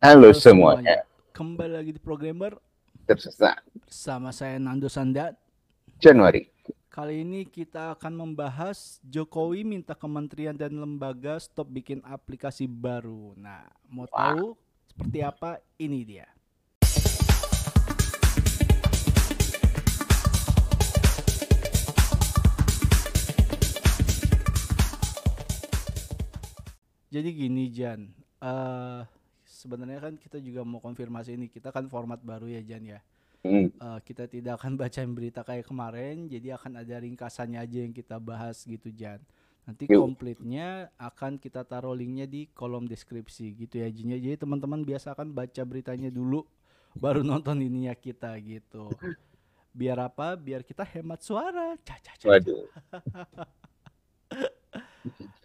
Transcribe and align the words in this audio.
Halo 0.00 0.32
semuanya. 0.32 1.04
Kembali 1.36 1.76
lagi 1.76 1.92
di 1.92 2.00
Programmer 2.00 2.56
Tersesat 3.04 3.60
sama 3.84 4.32
saya 4.32 4.56
Nando 4.56 4.88
Sandat. 4.88 5.36
Januari. 6.00 6.48
Kali 6.88 7.20
ini 7.20 7.44
kita 7.44 7.92
akan 7.92 8.16
membahas 8.16 8.96
Jokowi 9.04 9.60
minta 9.60 9.92
kementerian 9.92 10.56
dan 10.56 10.72
lembaga 10.72 11.36
stop 11.36 11.68
bikin 11.68 12.00
aplikasi 12.00 12.64
baru. 12.64 13.36
Nah, 13.36 13.68
mau 13.92 14.08
Wah. 14.08 14.32
tahu 14.32 14.56
seperti 14.88 15.20
apa? 15.20 15.60
Ini 15.76 16.00
dia. 16.08 16.24
Jadi 27.12 27.28
gini 27.36 27.68
Jan, 27.68 28.08
eh 28.40 29.19
sebenarnya 29.60 30.00
kan 30.00 30.14
kita 30.16 30.40
juga 30.40 30.64
mau 30.64 30.80
konfirmasi 30.80 31.36
ini. 31.36 31.52
Kita 31.52 31.68
kan 31.68 31.84
format 31.92 32.24
baru 32.24 32.48
ya 32.48 32.64
Jan 32.64 32.84
ya. 32.88 33.00
Hmm, 33.40 33.72
Eh, 33.72 34.00
kita 34.04 34.28
tidak 34.28 34.60
akan 34.60 34.76
bacain 34.80 35.12
berita 35.12 35.40
kayak 35.44 35.68
kemarin, 35.68 36.28
jadi 36.28 36.56
akan 36.60 36.80
ada 36.80 36.96
ringkasannya 37.00 37.60
aja 37.60 37.78
yang 37.84 37.92
kita 37.92 38.16
bahas 38.20 38.64
gitu 38.64 38.88
Jan. 38.92 39.20
Nanti 39.64 39.88
Yuk. 39.88 40.00
komplitnya 40.02 40.88
akan 40.96 41.36
kita 41.36 41.64
taruh 41.64 41.92
linknya 41.92 42.24
di 42.24 42.48
kolom 42.52 42.88
deskripsi 42.88 43.54
gitu 43.56 43.80
ya 43.80 43.88
Jin 43.92 44.16
ya. 44.16 44.18
Jadi 44.20 44.36
teman-teman 44.40 44.84
biasakan 44.84 45.32
baca 45.32 45.62
beritanya 45.68 46.08
dulu, 46.08 46.44
baru 46.96 47.20
nonton 47.30 47.60
ininya 47.60 47.92
kita 47.96 48.36
gitu. 48.44 48.92
Biar 49.72 50.00
apa? 50.04 50.34
Biar 50.36 50.60
kita 50.66 50.82
hemat 50.84 51.20
suara. 51.24 51.76
Cah. 51.84 52.00
waduh. 52.28 52.66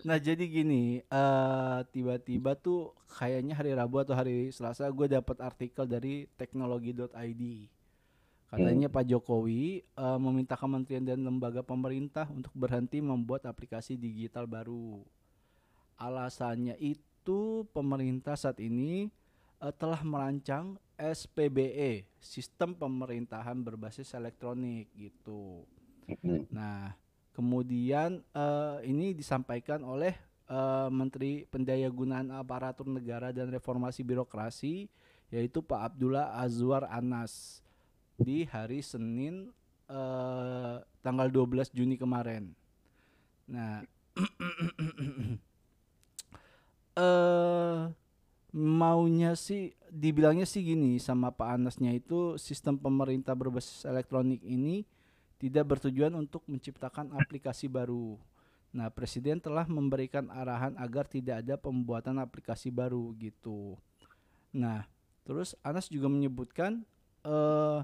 Nah 0.06 0.18
jadi 0.22 0.46
gini, 0.46 1.02
eh 1.02 1.80
tiba-tiba 1.90 2.54
tuh 2.54 2.94
kayaknya 3.10 3.58
hari 3.58 3.72
Rabu 3.74 4.04
atau 4.04 4.14
hari 4.14 4.52
Selasa 4.54 4.86
gue 4.92 5.08
dapat 5.10 5.38
artikel 5.42 5.88
dari 5.88 6.28
teknologi.id. 6.38 7.44
Katanya 8.46 8.88
Pak 8.88 9.06
Jokowi 9.10 9.82
eh, 9.82 10.20
meminta 10.22 10.54
kementerian 10.56 11.04
dan 11.04 11.26
lembaga 11.26 11.66
pemerintah 11.66 12.30
untuk 12.30 12.54
berhenti 12.54 13.02
membuat 13.02 13.50
aplikasi 13.50 13.98
digital 13.98 14.46
baru. 14.46 15.02
Alasannya 15.98 16.76
itu 16.78 17.66
pemerintah 17.74 18.38
saat 18.38 18.62
ini 18.62 19.10
eh, 19.64 19.74
telah 19.76 20.06
merancang 20.06 20.78
SPBE, 20.96 22.08
Sistem 22.22 22.72
Pemerintahan 22.78 23.60
Berbasis 23.60 24.16
Elektronik 24.16 24.88
gitu. 24.96 25.68
Hmm, 26.24 26.46
Nah, 26.54 26.96
kemudian 27.36 28.24
eh, 28.32 28.78
ini 28.88 29.12
disampaikan 29.12 29.84
oleh 29.84 30.16
eh, 30.48 30.90
Menteri 30.90 31.44
Pendayagunaan 31.46 32.32
Aparatur 32.32 32.88
Negara 32.88 33.36
dan 33.36 33.52
Reformasi 33.52 34.02
Birokrasi 34.08 34.88
yaitu 35.30 35.60
Pak 35.60 35.92
Abdullah 35.92 36.40
Azwar 36.40 36.88
Anas 36.88 37.60
di 38.16 38.48
hari 38.48 38.80
Senin 38.80 39.52
eh, 39.92 40.76
tanggal 41.04 41.28
12 41.28 41.76
Juni 41.76 42.00
kemarin. 42.00 42.56
Nah, 43.52 43.84
eh 46.96 47.84
maunya 48.56 49.36
sih 49.36 49.76
dibilangnya 49.92 50.48
sih 50.48 50.64
gini 50.64 50.96
sama 50.96 51.28
Pak 51.28 51.60
Anasnya 51.60 51.92
itu 51.92 52.40
sistem 52.40 52.80
pemerintah 52.80 53.36
berbasis 53.36 53.84
elektronik 53.84 54.40
ini 54.48 54.88
tidak 55.36 55.76
bertujuan 55.76 56.16
untuk 56.16 56.44
menciptakan 56.48 57.12
aplikasi 57.16 57.68
baru. 57.68 58.16
Nah, 58.76 58.92
Presiden 58.92 59.40
telah 59.40 59.64
memberikan 59.72 60.28
arahan 60.28 60.76
agar 60.76 61.08
tidak 61.08 61.44
ada 61.44 61.56
pembuatan 61.56 62.20
aplikasi 62.20 62.68
baru 62.68 63.16
gitu. 63.16 63.80
Nah, 64.52 64.84
terus 65.24 65.56
Anas 65.64 65.88
juga 65.88 66.12
menyebutkan 66.12 66.84
eh, 67.24 67.80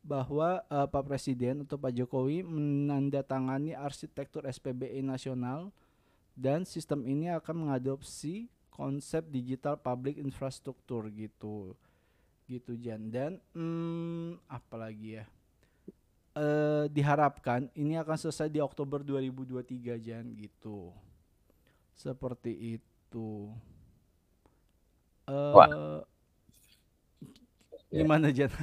bahwa 0.00 0.64
eh, 0.72 0.88
Pak 0.88 1.04
Presiden 1.04 1.68
atau 1.68 1.76
Pak 1.76 1.92
Jokowi 1.92 2.44
menandatangani 2.48 3.76
arsitektur 3.76 4.48
SPBE 4.48 5.04
nasional 5.04 5.68
dan 6.32 6.64
sistem 6.64 7.04
ini 7.04 7.28
akan 7.28 7.68
mengadopsi 7.68 8.48
konsep 8.72 9.28
digital 9.28 9.76
public 9.76 10.16
infrastruktur 10.16 11.12
gitu. 11.12 11.76
Gitu 12.48 12.72
Jan. 12.80 13.12
Dan 13.12 13.36
hmm, 13.52 14.40
apa 14.48 14.74
lagi 14.80 15.20
ya? 15.20 15.24
Eh 16.32 16.84
diharapkan 16.88 17.68
ini 17.76 18.00
akan 18.00 18.16
selesai 18.16 18.48
di 18.48 18.56
Oktober 18.56 19.04
2023 19.04 20.00
Jan 20.00 20.32
gitu. 20.32 20.88
Seperti 21.92 22.80
itu. 22.80 23.52
Eh 25.28 25.52
Wah. 25.52 25.68
Ya. 25.68 26.00
gimana 28.00 28.32
Jan? 28.32 28.48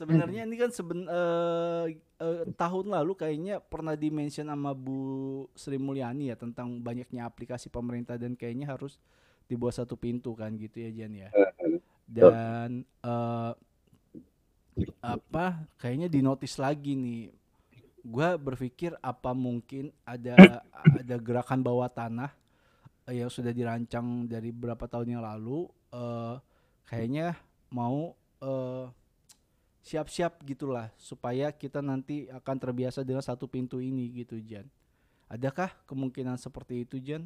Sebenarnya 0.00 0.48
ini 0.48 0.56
kan 0.56 0.72
seben 0.72 1.04
eh, 1.04 1.86
eh, 2.18 2.42
tahun 2.56 2.88
lalu 2.88 3.12
kayaknya 3.20 3.60
pernah 3.60 3.92
dimention 3.92 4.48
sama 4.48 4.72
Bu 4.72 5.44
Sri 5.52 5.76
Mulyani 5.76 6.32
ya 6.32 6.36
tentang 6.40 6.80
banyaknya 6.80 7.28
aplikasi 7.28 7.68
pemerintah 7.68 8.16
dan 8.16 8.32
kayaknya 8.32 8.72
harus 8.72 8.96
dibuat 9.44 9.76
satu 9.76 10.00
pintu 10.00 10.32
kan 10.32 10.56
gitu 10.56 10.82
ya 10.82 10.90
Jan 11.04 11.12
ya. 11.14 11.28
Dan 12.08 12.88
eh 13.04 13.52
apa 15.02 15.66
kayaknya 15.80 16.08
dinotis 16.08 16.56
lagi 16.56 16.94
nih. 16.96 17.32
Gua 18.00 18.40
berpikir 18.40 18.96
apa 19.04 19.36
mungkin 19.36 19.92
ada 20.08 20.64
ada 20.72 21.16
gerakan 21.20 21.60
bawah 21.60 21.88
tanah 21.92 22.32
eh, 23.08 23.20
yang 23.20 23.28
sudah 23.28 23.52
dirancang 23.52 24.24
dari 24.24 24.48
beberapa 24.54 24.88
tahun 24.88 25.20
yang 25.20 25.24
lalu 25.24 25.68
eh 25.92 26.36
kayaknya 26.88 27.36
mau 27.70 28.16
eh, 28.40 28.86
siap-siap 29.80 30.44
gitulah 30.44 30.92
supaya 31.00 31.52
kita 31.52 31.80
nanti 31.80 32.28
akan 32.28 32.56
terbiasa 32.60 33.00
dengan 33.04 33.24
satu 33.24 33.48
pintu 33.48 33.80
ini 33.80 34.12
gitu 34.12 34.36
Jan. 34.40 34.68
Adakah 35.30 35.72
kemungkinan 35.86 36.36
seperti 36.36 36.84
itu 36.84 36.98
Jan? 37.00 37.24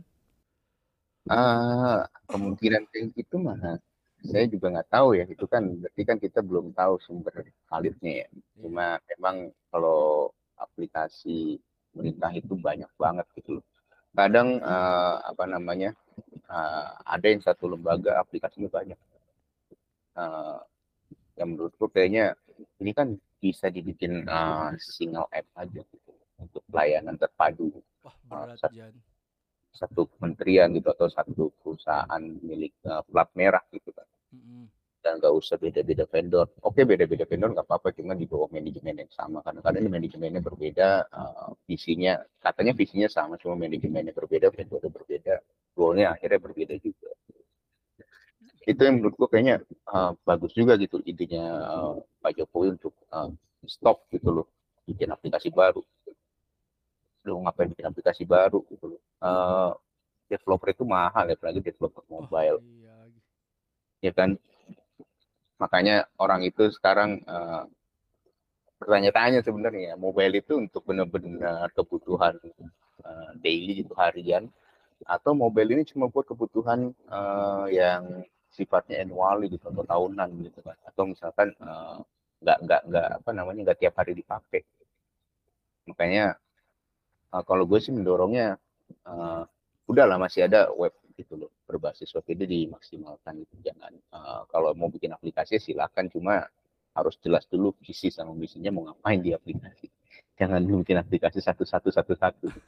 Ah, 1.25 2.05
kemungkinan 2.28 2.84
kayak 2.93 3.16
gitu 3.16 3.41
mah 3.41 3.56
saya 4.25 4.45
juga 4.49 4.67
nggak 4.73 4.91
tahu 4.91 5.09
ya. 5.21 5.25
Itu 5.29 5.45
kan 5.47 5.62
berarti 5.81 6.03
kan 6.09 6.17
kita 6.19 6.41
belum 6.41 6.73
tahu 6.73 6.95
sumber 7.05 7.45
validnya 7.71 8.25
ya. 8.25 8.29
Cuma 8.59 8.87
memang 9.11 9.53
kalau 9.71 10.31
aplikasi 10.57 11.61
pemerintah 11.93 12.31
itu 12.35 12.55
banyak 12.59 12.91
banget 12.97 13.27
gitu 13.39 13.61
loh. 13.61 13.65
Kadang 14.15 14.49
eh, 14.62 15.17
apa 15.31 15.45
namanya 15.45 15.91
eh, 16.49 16.89
ada 17.05 17.27
yang 17.27 17.43
satu 17.45 17.69
lembaga 17.69 18.19
aplikasinya 18.23 18.71
banyak. 18.71 18.99
Eh, 20.15 20.59
yang 21.35 21.49
menurutku 21.55 21.91
kayaknya 21.91 22.39
ini 22.79 22.95
kan 22.95 23.19
bisa 23.43 23.67
dibikin 23.69 24.23
eh, 24.25 24.71
single 24.79 25.27
app 25.29 25.47
aja 25.59 25.83
gitu 25.83 26.12
untuk 26.39 26.62
pelayanan 26.71 27.19
terpadu 27.19 27.71
wah 28.06 28.15
berat 28.27 28.59
sat- 28.62 28.75
Jan 28.75 28.95
satu 29.75 30.06
kementerian 30.06 30.71
gitu 30.71 30.95
atau 30.95 31.11
satu 31.11 31.51
perusahaan 31.59 32.23
milik 32.47 32.73
eh, 32.87 33.03
plat 33.11 33.27
merah 33.35 33.65
gitu 33.75 33.91
kan 33.91 34.06
Dan 35.05 35.21
nggak 35.21 35.34
usah 35.37 35.61
beda-beda 35.61 36.09
vendor. 36.09 36.49
Oke 36.65 36.89
beda-beda 36.89 37.28
vendor 37.28 37.53
nggak 37.53 37.69
apa-apa 37.69 37.93
cuma 37.93 38.17
di 38.17 38.25
bawah 38.25 38.49
manajemen 38.49 39.05
yang 39.05 39.12
sama. 39.12 39.45
Kadang-kadang 39.45 39.84
manajemennya 39.93 40.41
berbeda 40.41 40.89
eh, 41.12 41.50
visinya 41.69 42.21
katanya 42.41 42.73
visinya 42.73 43.09
sama 43.12 43.37
cuma 43.37 43.55
manajemennya 43.59 44.17
berbeda 44.17 44.49
vendornya 44.49 44.91
berbeda 44.91 45.34
goalnya 45.77 46.17
akhirnya 46.17 46.41
berbeda 46.41 46.75
juga. 46.81 47.12
Itu 48.65 48.81
yang 48.81 49.05
menurutku 49.05 49.28
kayaknya 49.28 49.61
eh, 49.69 50.12
bagus 50.25 50.56
juga 50.56 50.81
gitu 50.81 51.05
idenya 51.05 51.44
eh, 51.53 51.94
Pak 52.25 52.33
Jokowi 52.41 52.81
untuk 52.81 52.97
eh, 53.12 53.28
stop 53.69 54.09
gitu 54.09 54.33
loh 54.33 54.47
bikin 54.89 55.12
aplikasi 55.12 55.53
baru. 55.53 55.84
Lu 57.28 57.41
ngapain 57.44 57.69
bikin 57.73 57.89
aplikasi 57.89 58.25
baru 58.25 58.65
gitu 58.73 58.97
loh. 58.97 59.00
Eh, 59.21 59.73
developer 60.28 60.69
itu 60.73 60.84
mahal 60.89 61.28
ya 61.28 61.37
apalagi 61.37 61.61
developer 61.61 62.05
Wah, 62.09 62.25
mobile. 62.25 62.59
iya. 62.65 62.65
lagi. 62.65 62.84
Ya 64.05 64.12
kan? 64.19 64.31
Makanya 65.62 65.97
orang 66.23 66.41
itu 66.51 66.65
sekarang 66.77 67.11
eh, 67.35 67.62
bertanya-tanya 68.81 69.41
sebenarnya 69.47 69.93
mobile 69.97 70.35
itu 70.43 70.53
untuk 70.61 70.83
benar-benar 70.89 71.71
kebutuhan 71.77 72.35
eh, 73.09 73.31
daily 73.45 73.73
gitu 73.83 73.95
harian 73.97 74.45
atau 75.05 75.33
mobile 75.37 75.71
ini 75.75 75.83
cuma 75.91 76.06
buat 76.12 76.27
kebutuhan 76.29 76.93
eh, 76.93 77.67
yang 77.81 78.03
sifatnya 78.55 79.03
annual 79.03 79.37
gitu 79.51 79.65
atau 79.73 79.85
tahunan 79.93 80.31
gitu 80.47 80.61
kan 80.62 80.79
atau 80.87 81.03
misalkan 81.11 81.49
nggak 82.45 82.59
nggak 82.65 82.81
nggak 82.89 83.09
apa 83.19 83.31
namanya 83.35 83.61
nggak 83.73 83.79
tiap 83.83 83.95
hari 83.99 84.12
dipakai. 84.21 84.62
Makanya 85.89 86.25
eh, 87.35 87.43
kalau 87.49 87.65
gue 87.71 87.79
sih 87.85 87.93
mendorongnya 87.97 88.57
eh, 89.09 89.43
udahlah 89.91 90.17
masih 90.21 90.47
ada 90.49 90.61
web 90.81 90.93
gitu 91.19 91.35
loh 91.41 91.50
berbasis 91.64 92.12
web 92.12 92.26
itu 92.28 92.44
dimaksimalkan 92.44 93.40
gitu 93.44 93.72
jangan 93.72 93.93
eh, 93.93 94.43
kalau 94.52 94.76
mau 94.76 94.93
bikin 94.93 95.12
aplikasi 95.12 95.58
silakan 95.61 96.12
cuma 96.12 96.44
harus 96.94 97.19
jelas 97.25 97.49
dulu 97.50 97.75
visi 97.82 98.12
sama 98.12 98.37
misinya 98.37 98.70
mau 98.70 98.87
ngapain 98.87 99.19
di 99.19 99.34
aplikasi 99.34 99.88
jangan 100.38 100.62
bikin 100.62 101.00
aplikasi 101.00 101.40
satu 101.43 101.66
satu 101.66 101.88
satu 101.90 102.12
satu 102.14 102.49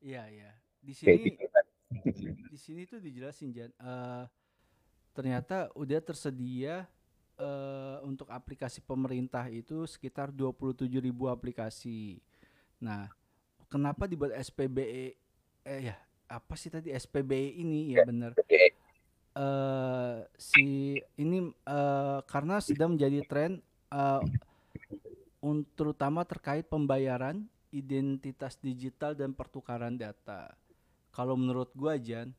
Iya, 0.00 0.24
iya. 0.32 0.50
Di 0.80 0.92
sini 0.96 1.36
gitu 1.36 1.44
Di 2.52 2.58
sini 2.58 2.82
tuh 2.88 3.02
dijelasin 3.02 3.52
Jan, 3.52 3.70
uh, 3.82 4.24
ternyata 5.12 5.68
udah 5.74 6.00
tersedia 6.00 6.86
uh, 7.36 7.98
untuk 8.06 8.30
aplikasi 8.30 8.80
pemerintah 8.80 9.50
itu 9.50 9.84
sekitar 9.84 10.32
27 10.32 10.86
ribu 11.02 11.26
aplikasi. 11.26 12.22
Nah, 12.80 13.10
kenapa 13.66 14.06
dibuat 14.06 14.32
SPBE? 14.38 15.18
Eh 15.66 15.80
ya, 15.82 15.98
apa 16.30 16.54
sih 16.54 16.70
tadi 16.70 16.94
SPBE 16.94 17.58
ini 17.58 17.90
ya, 17.90 18.00
ya 18.00 18.06
benar. 18.06 18.32
Uh, 19.30 20.22
si 20.38 20.98
ini 21.18 21.50
uh, 21.66 22.22
karena 22.26 22.62
sedang 22.62 22.94
menjadi 22.94 23.22
tren 23.26 23.52
uh, 23.90 24.22
terutama 25.74 26.22
terkait 26.22 26.70
pembayaran, 26.70 27.42
identitas 27.74 28.54
digital 28.62 29.18
dan 29.18 29.34
pertukaran 29.34 29.98
data. 29.98 30.54
Kalau 31.10 31.34
menurut 31.34 31.74
gua 31.74 31.98
Jan, 31.98 32.30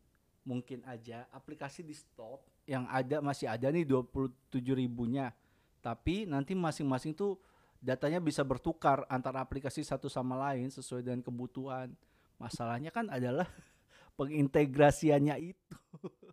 mungkin 0.48 0.82
aja 0.88 1.28
aplikasi 1.36 1.84
di 1.84 1.92
stop 1.92 2.42
yang 2.70 2.88
ada 2.88 3.20
masih 3.20 3.52
ada 3.52 3.68
nih 3.68 3.84
27 3.84 4.32
ribunya. 4.72 5.36
Tapi 5.82 6.30
nanti 6.30 6.54
masing-masing 6.54 7.18
tuh 7.18 7.42
datanya 7.82 8.22
bisa 8.22 8.46
bertukar 8.46 9.04
antara 9.10 9.42
aplikasi 9.42 9.82
satu 9.82 10.06
sama 10.06 10.38
lain 10.38 10.70
sesuai 10.70 11.02
dengan 11.02 11.26
kebutuhan. 11.26 11.90
Masalahnya 12.38 12.94
kan 12.94 13.10
adalah 13.10 13.50
pengintegrasiannya 14.22 15.36
itu. 15.42 15.76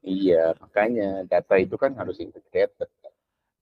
Iya, 0.04 0.52
makanya 0.60 1.24
data 1.24 1.56
itu 1.56 1.80
kan 1.80 1.96
harus 1.96 2.20
integrated. 2.20 2.88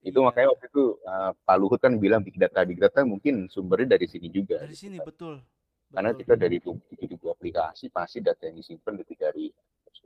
Itu 0.07 0.23
iya. 0.23 0.27
makanya 0.27 0.49
waktu 0.55 0.67
itu 0.71 0.85
uh, 1.03 1.35
Pak 1.35 1.57
Luhut 1.59 1.81
kan 1.83 1.99
bilang 1.99 2.23
big 2.23 2.39
data 2.39 2.63
big 2.63 2.79
data 2.79 3.03
mungkin 3.03 3.51
sumbernya 3.51 3.99
dari 3.99 4.07
sini 4.07 4.31
juga. 4.31 4.63
Dari 4.63 4.79
sini 4.79 4.99
betul. 5.03 5.43
Karena 5.91 6.11
betul. 6.15 6.21
kita 6.23 6.35
dari 6.39 6.57
tujuh 6.63 7.31
aplikasi 7.31 7.91
pasti 7.91 8.19
data 8.23 8.47
yang 8.47 8.59
disimpan 8.59 8.95
lebih 8.99 9.17
dari 9.19 9.47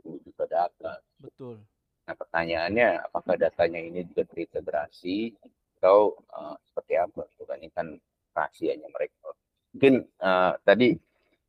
10 0.00 0.24
juta 0.24 0.44
data. 0.48 0.92
Betul. 1.20 1.60
Nah 2.08 2.14
pertanyaannya 2.16 2.88
apakah 3.12 3.36
datanya 3.36 3.80
ini 3.80 4.04
juga 4.08 4.24
terintegrasi 4.24 5.36
atau 5.80 6.16
uh, 6.32 6.56
seperti 6.64 6.96
apa? 6.96 7.28
Itu 7.36 7.44
kan 7.44 7.56
ini 7.60 7.72
kan 7.72 7.88
rahasianya 8.32 8.88
mereka. 8.88 9.36
Mungkin 9.76 9.94
uh, 10.24 10.52
tadi 10.64 10.96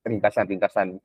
ringkasan-ringkasan 0.04 1.00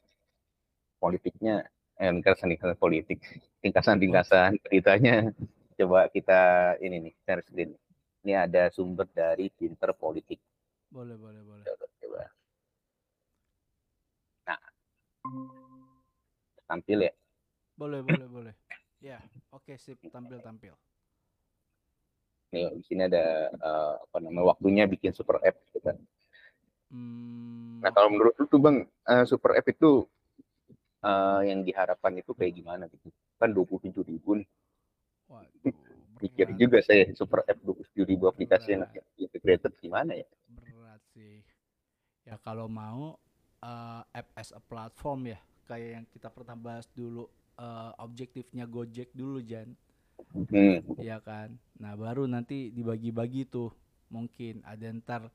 politiknya, 1.06 1.62
eh, 2.03 2.11
ringkasan-ringkasan 2.11 2.75
politik, 2.82 3.23
ringkasan-ringkasan 3.62 4.58
beritanya 4.67 5.31
coba 5.79 6.11
kita 6.11 6.75
ini 6.82 7.06
nih 7.06 7.14
share 7.23 7.47
screen. 7.47 7.70
Ini 8.26 8.43
ada 8.43 8.67
sumber 8.75 9.06
dari 9.14 9.47
Pinter 9.55 9.94
Politik. 9.94 10.43
Boleh, 10.91 11.14
boleh, 11.14 11.47
boleh. 11.47 11.62
Coba, 11.62 11.87
coba. 12.03 12.23
Nah, 14.50 14.61
tampil 16.67 17.06
ya? 17.06 17.12
Boleh, 17.79 18.02
boleh, 18.02 18.26
boleh. 18.26 18.55
Ya, 18.99 19.23
oke 19.55 19.79
sip, 19.79 20.02
tampil, 20.11 20.43
tampil. 20.43 20.75
Nih, 22.50 22.67
di 22.75 22.82
sini 22.82 23.06
ada 23.06 23.55
uh, 23.62 23.94
apa 24.02 24.19
namanya 24.19 24.59
waktunya 24.59 24.91
bikin 24.91 25.14
super 25.14 25.38
app 25.47 25.55
gitu 25.70 25.79
kan. 25.79 25.94
Hmm. 26.91 27.79
Nah, 27.82 27.94
kalau 27.94 28.11
menurut 28.11 28.35
lu 28.38 28.50
tuh 28.50 28.59
Bang, 28.59 28.91
uh, 29.06 29.25
super 29.29 29.55
app 29.55 29.67
itu 29.70 30.09
uh, 31.02 31.43
yang 31.43 31.66
diharapkan 31.66 32.14
itu 32.16 32.32
kayak 32.32 32.56
gimana 32.56 32.88
gitu? 32.88 33.10
Kan 33.37 33.52
27 33.52 33.93
ribu 34.06 34.40
nih 34.40 34.48
Waduh, 35.26 35.50
Pikir 36.22 36.48
juga 36.56 36.81
saya 36.81 37.12
super 37.12 37.44
app 37.44 37.60
27 37.60 38.08
ribu 38.08 38.25
aplikasi 38.25 38.72
yang 38.72 38.88
integrated 39.20 39.76
gimana 39.76 40.16
ya? 40.16 40.25
Berat 40.48 41.02
sih. 41.12 41.44
Ya 42.25 42.40
kalau 42.40 42.72
mau 42.72 43.20
uh, 43.60 44.02
app 44.16 44.28
as 44.32 44.48
a 44.56 44.62
platform 44.64 45.37
ya, 45.37 45.38
kayak 45.69 45.90
yang 46.00 46.06
kita 46.08 46.32
pernah 46.32 46.56
bahas 46.56 46.88
dulu 46.96 47.28
uh, 47.60 47.92
objektifnya 48.00 48.64
Gojek 48.64 49.12
dulu 49.12 49.44
Jan. 49.44 49.76
Hmm. 50.32 50.81
Ya 50.96 51.20
kan. 51.20 51.60
Nah 51.76 51.92
baru 52.00 52.25
nanti 52.25 52.72
dibagi-bagi 52.72 53.44
tuh 53.52 53.69
mungkin 54.08 54.64
ada 54.64 54.88
ntar 54.96 55.28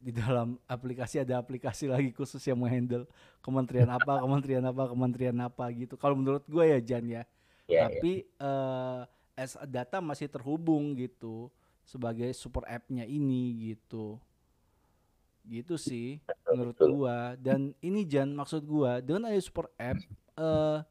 di 0.00 0.16
dalam 0.16 0.56
aplikasi 0.64 1.20
ada 1.20 1.36
aplikasi 1.36 1.84
lagi 1.84 2.10
khusus 2.16 2.40
yang 2.48 2.56
menghandle 2.56 3.04
kementerian 3.44 3.92
apa, 3.92 4.18
kementerian 4.24 4.64
apa, 4.64 4.82
kementerian 4.88 5.38
apa 5.44 5.64
gitu. 5.76 5.94
Kalau 6.00 6.16
menurut 6.16 6.42
gue 6.48 6.64
ya 6.64 6.80
Jan 6.80 7.04
ya. 7.04 7.22
Yeah, 7.68 7.86
Tapi 7.86 8.24
yeah. 8.26 8.42
Uh, 8.42 9.00
as 9.38 9.56
data 9.68 10.02
masih 10.04 10.28
terhubung 10.28 10.96
gitu 10.96 11.52
sebagai 11.84 12.28
super 12.36 12.68
app-nya 12.68 13.08
ini 13.08 13.72
gitu 13.72 14.20
gitu 15.48 15.80
sih 15.80 16.20
menurut 16.44 16.76
gua 16.76 17.34
dan 17.40 17.72
ini 17.80 18.04
Jan 18.04 18.36
maksud 18.36 18.62
gua 18.68 19.00
dengan 19.00 19.32
ada 19.32 19.40
super 19.40 19.72
app 19.80 19.98
uh, 20.36 20.84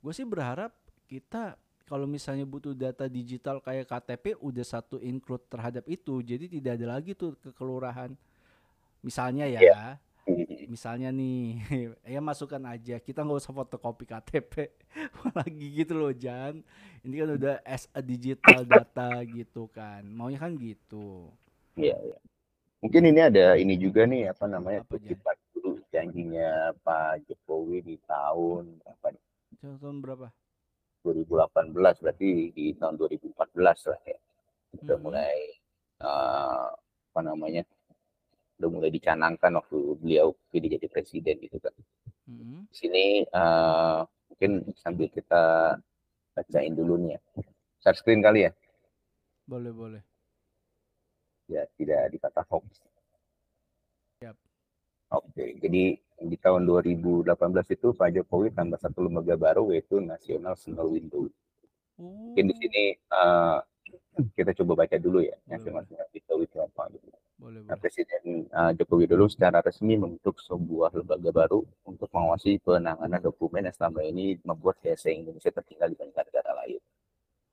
gua 0.00 0.12
sih 0.16 0.24
berharap 0.24 0.72
kita 1.06 1.54
kalau 1.86 2.08
misalnya 2.08 2.42
butuh 2.42 2.74
data 2.74 3.06
digital 3.06 3.62
kayak 3.62 3.86
KTP 3.86 4.34
udah 4.42 4.66
satu 4.66 4.98
include 4.98 5.44
terhadap 5.46 5.86
itu 5.86 6.18
jadi 6.24 6.50
tidak 6.50 6.72
ada 6.80 6.86
lagi 6.98 7.12
tuh 7.14 7.38
ke 7.38 7.52
kelurahan 7.54 8.16
misalnya 9.06 9.46
ya 9.46 9.62
yeah 9.62 9.90
misalnya 10.72 11.14
nih 11.14 11.62
ya 12.14 12.20
masukkan 12.20 12.62
aja 12.66 12.98
kita 12.98 13.22
nggak 13.22 13.40
usah 13.42 13.54
fotokopi 13.54 14.04
KTP 14.06 14.74
lagi 15.38 15.66
gitu 15.82 15.94
loh 15.96 16.12
Jan. 16.12 16.62
Ini 17.06 17.14
kan 17.22 17.28
udah 17.38 17.54
as 17.62 17.86
a 17.94 18.02
digital 18.02 18.66
data 18.66 19.22
gitu 19.22 19.70
kan. 19.70 20.02
Maunya 20.10 20.42
kan 20.42 20.58
gitu. 20.58 21.30
Iya 21.78 21.94
iya. 22.02 22.18
Mungkin 22.82 23.02
ini 23.08 23.20
ada 23.22 23.54
ini 23.54 23.78
juga 23.78 24.04
nih 24.04 24.34
apa 24.34 24.50
namanya 24.50 24.82
apa 24.82 24.98
kita 24.98 25.30
dulu 25.54 25.78
janjinya 25.94 26.74
Pak 26.82 27.30
Jokowi 27.30 27.86
di 27.86 27.96
tahun 28.04 28.82
berapa 28.82 29.06
nih? 29.14 29.24
Tahun 29.62 29.96
berapa? 30.02 30.26
2018 31.06 32.02
berarti 32.02 32.28
di 32.50 32.74
tahun 32.74 32.98
2014 32.98 33.38
lah 33.62 34.00
ya. 34.02 34.18
Udah 34.82 34.96
hmm. 34.98 35.04
mulai 35.06 35.36
uh, 36.02 36.74
apa 37.14 37.20
namanya 37.22 37.62
udah 38.56 38.68
mulai 38.72 38.90
dicanangkan 38.90 39.60
waktu 39.60 39.78
beliau 40.00 40.32
jadi 40.48 40.80
jadi 40.80 40.86
presiden 40.88 41.36
gitu 41.44 41.60
kan. 41.60 41.74
Mm-hmm. 42.26 42.60
Sini 42.72 43.06
uh, 43.30 44.02
mungkin 44.32 44.72
sambil 44.80 45.08
kita 45.12 45.76
bacain 46.32 46.72
dulu 46.72 46.96
nih 47.00 47.16
ya. 47.16 47.20
Share 47.84 47.96
screen 47.96 48.24
kali 48.24 48.48
ya. 48.48 48.52
Boleh 49.46 49.72
boleh. 49.72 50.02
Ya 51.46 51.68
tidak 51.78 52.10
dikata 52.10 52.42
hoax. 52.50 52.82
Yep. 54.24 54.36
Oke, 55.14 55.44
jadi 55.62 55.94
di 56.16 56.36
tahun 56.40 56.64
2018 56.66 57.28
itu 57.76 57.92
Pak 57.92 58.08
Jokowi 58.10 58.50
tambah 58.56 58.80
satu 58.80 59.04
lembaga 59.04 59.36
baru 59.36 59.70
yaitu 59.70 60.00
National 60.00 60.56
Single 60.56 60.90
Window. 60.90 61.28
Mungkin 61.96 62.44
di 62.50 62.54
sini 62.56 62.82
uh, 63.12 63.60
kita 64.36 64.56
coba 64.56 64.84
baca 64.84 64.96
dulu 64.96 65.20
ya 65.20 65.36
National 65.44 65.84
Single 65.84 66.10
Window 66.10 66.36
itu 66.42 66.56
apa 66.58 66.82
gitu. 66.90 67.08
Boleh, 67.36 67.60
nah, 67.68 67.76
Presiden 67.76 68.48
uh, 68.48 68.72
Joko 68.72 68.96
Widodo 68.96 69.28
secara 69.28 69.60
resmi 69.60 70.00
membentuk 70.00 70.40
sebuah 70.40 70.96
lembaga 70.96 71.28
baru 71.28 71.60
untuk 71.84 72.08
mengawasi 72.08 72.56
penanganan 72.64 73.20
dokumen 73.20 73.68
yang 73.68 73.76
selama 73.76 74.00
ini 74.08 74.40
membuat 74.40 74.80
CSE 74.80 75.12
Indonesia 75.12 75.52
tertinggal 75.52 75.92
dibandingkan 75.92 76.24
negara 76.32 76.56
lain. 76.64 76.80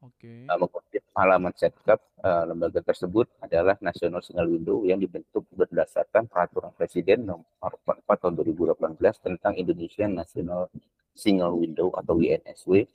Oke. 0.04 0.24
Okay. 0.24 0.40
Uh, 0.48 0.56
mengutip 0.56 1.04
halaman 1.12 1.52
setkap, 1.60 2.00
uh, 2.24 2.44
lembaga 2.48 2.80
tersebut 2.80 3.28
adalah 3.44 3.76
National 3.84 4.24
Single 4.24 4.56
Window 4.56 4.88
yang 4.88 5.04
dibentuk 5.04 5.44
berdasarkan 5.52 6.32
peraturan 6.32 6.72
Presiden 6.80 7.28
nomor 7.28 7.76
4 7.84 8.08
tahun 8.08 8.40
2018 8.40 8.80
tentang 9.20 9.54
Indonesia 9.60 10.08
National 10.08 10.72
Single 11.12 11.60
Window 11.60 11.92
atau 11.92 12.24
INSW. 12.24 12.88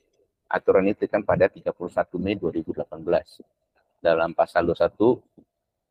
Aturan 0.49 0.89
itu 0.89 1.05
kan 1.05 1.21
pada 1.21 1.45
31 1.45 1.69
Mei 2.17 2.33
2018. 2.33 2.81
Dalam 4.01 4.33
pasal 4.33 4.65
21 4.65 5.21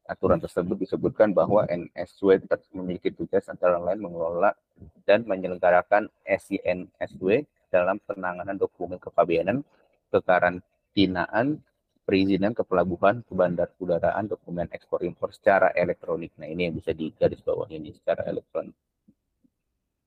aturan 0.08 0.40
tersebut 0.40 0.80
disebutkan 0.80 1.36
bahwa 1.36 1.68
NSW 1.68 2.40
memiliki 2.72 3.12
tugas 3.12 3.44
antara 3.52 3.76
lain 3.76 4.00
mengelola 4.00 4.56
dan 5.04 5.28
menyelenggarakan 5.28 6.08
SINSW 6.24 7.44
dalam 7.68 8.00
penanganan 8.08 8.56
dokumen 8.56 8.96
kepabeanan, 8.96 9.60
kekarantinaan, 10.08 11.60
perizinan 12.08 12.56
ke 12.56 12.64
pelabuhan, 12.64 13.20
ke 13.20 13.36
bandar 13.36 13.68
udaraan, 13.76 14.24
dokumen 14.32 14.72
ekspor 14.72 15.04
impor 15.04 15.28
secara 15.36 15.76
elektronik. 15.76 16.32
Nah 16.40 16.48
ini 16.48 16.72
yang 16.72 16.74
bisa 16.80 16.96
digaris 16.96 17.44
bawah 17.44 17.68
ini 17.68 17.92
secara 17.92 18.24
elektronik. 18.24 18.72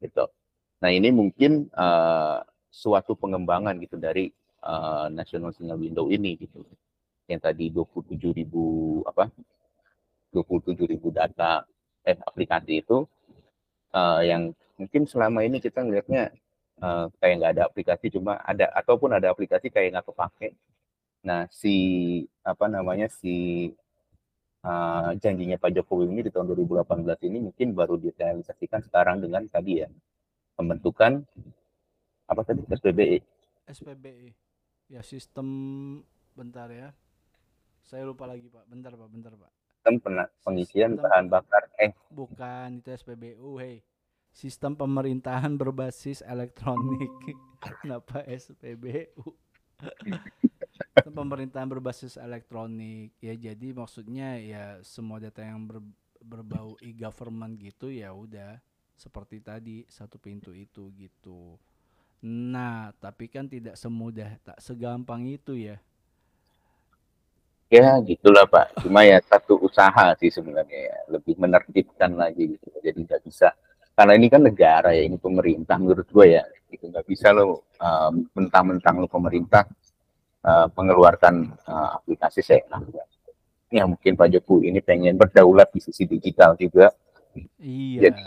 Gitu. 0.02 0.26
Nah 0.82 0.90
ini 0.90 1.14
mungkin 1.14 1.70
uh, 1.78 2.42
suatu 2.74 3.14
pengembangan 3.14 3.78
gitu 3.78 4.02
dari 4.02 4.34
uh, 4.66 5.14
National 5.14 5.54
Single 5.54 5.78
Window 5.78 6.10
ini 6.10 6.42
gitu. 6.42 6.66
Yang 7.30 7.42
tadi 7.46 7.66
27 7.70 8.18
ribu 8.34 8.66
apa 9.06 9.30
27 10.34 10.76
ribu 10.88 11.12
data 11.14 11.64
eh 12.02 12.18
aplikasi 12.18 12.82
itu 12.82 13.06
uh, 13.94 14.22
yang 14.26 14.56
mungkin 14.80 15.06
selama 15.06 15.46
ini 15.46 15.62
kita 15.62 15.86
ngelihatnya 15.86 16.34
uh, 16.82 17.12
kayak 17.22 17.36
nggak 17.38 17.52
ada 17.60 17.64
aplikasi 17.70 18.10
cuma 18.10 18.42
ada 18.42 18.72
ataupun 18.74 19.14
ada 19.14 19.30
aplikasi 19.30 19.70
kayak 19.70 20.00
nggak 20.00 20.08
kepake 20.10 20.58
nah 21.22 21.46
si 21.54 21.76
apa 22.42 22.66
namanya 22.66 23.06
si 23.06 23.70
uh, 24.66 25.14
janjinya 25.22 25.62
Pak 25.62 25.78
Jokowi 25.78 26.10
ini 26.10 26.26
di 26.26 26.32
tahun 26.34 26.50
2018 26.50 27.30
ini 27.30 27.38
mungkin 27.52 27.78
baru 27.78 28.02
direalisasikan 28.02 28.82
sekarang 28.82 29.22
dengan 29.22 29.46
tadi 29.46 29.86
ya 29.86 29.90
pembentukan 30.58 31.22
apa 32.26 32.42
tadi 32.42 32.66
SPBI 32.66 33.42
SPBI. 33.72 34.30
Ya 34.92 35.02
sistem 35.06 35.48
bentar 36.36 36.68
ya. 36.68 36.92
Saya 37.88 38.04
lupa 38.04 38.28
lagi 38.28 38.52
Pak. 38.52 38.68
Bentar 38.68 38.94
Pak, 38.96 39.10
bentar 39.10 39.34
Pak. 39.40 39.52
Sistem 39.82 39.98
pena- 39.98 40.30
pengisian 40.46 40.94
Sistem- 40.94 41.10
bahan 41.10 41.26
bakar 41.26 41.64
eh 41.82 41.90
Bukan 42.14 42.86
itu 42.86 42.94
SPBU, 42.94 43.58
hei. 43.58 43.82
Sistem 44.30 44.78
pemerintahan 44.78 45.58
berbasis 45.58 46.22
elektronik. 46.22 47.10
Kenapa 47.82 48.22
SPBU? 48.30 49.26
Sistem 50.94 51.14
pemerintahan 51.18 51.66
berbasis 51.66 52.14
elektronik. 52.22 53.10
Ya 53.18 53.34
jadi 53.34 53.74
maksudnya 53.74 54.38
ya 54.38 54.78
semua 54.86 55.18
data 55.18 55.42
yang 55.42 55.66
ber- 55.66 55.98
berbau 56.22 56.78
e-government 56.78 57.58
gitu 57.58 57.90
ya 57.90 58.14
udah 58.14 58.62
seperti 58.94 59.42
tadi 59.42 59.82
satu 59.90 60.22
pintu 60.22 60.54
itu 60.54 60.94
gitu. 60.94 61.58
Nah, 62.22 62.94
tapi 63.02 63.26
kan 63.34 63.50
tidak 63.50 63.74
semudah 63.74 64.38
tak 64.46 64.62
segampang 64.62 65.26
itu 65.26 65.58
ya. 65.58 65.82
Ya 67.72 67.96
gitulah 68.04 68.44
pak. 68.46 68.84
Cuma 68.84 69.08
ya 69.08 69.24
satu 69.24 69.56
usaha 69.64 70.12
sih 70.20 70.28
sebenarnya 70.28 70.80
ya. 70.92 70.98
Lebih 71.16 71.40
menertibkan 71.40 72.20
lagi 72.20 72.60
gitu. 72.60 72.68
Jadi 72.84 73.00
nggak 73.08 73.22
bisa. 73.24 73.56
Karena 73.96 74.20
ini 74.20 74.28
kan 74.28 74.44
negara 74.44 74.92
ya 74.92 75.08
ini 75.08 75.16
pemerintah 75.16 75.80
menurut 75.80 76.06
gue 76.12 76.28
ya. 76.36 76.44
Itu 76.68 76.92
nggak 76.92 77.08
bisa 77.08 77.32
lo 77.32 77.72
uh, 77.80 78.12
mentang-mentang 78.36 79.00
lo 79.00 79.08
pemerintah 79.08 79.64
uh, 80.44 80.68
mengeluarkan 80.76 81.56
uh, 81.66 81.90
aplikasi 81.98 82.44
seenaknya 82.44 83.08
ya 83.72 83.88
mungkin 83.88 84.20
Pak 84.20 84.28
Jokowi 84.36 84.70
ini 84.70 84.84
pengen 84.84 85.16
berdaulat 85.16 85.72
di 85.72 85.80
sisi 85.80 86.04
digital 86.04 86.60
juga. 86.60 86.92
Iya. 87.64 88.12
Jadi, 88.12 88.24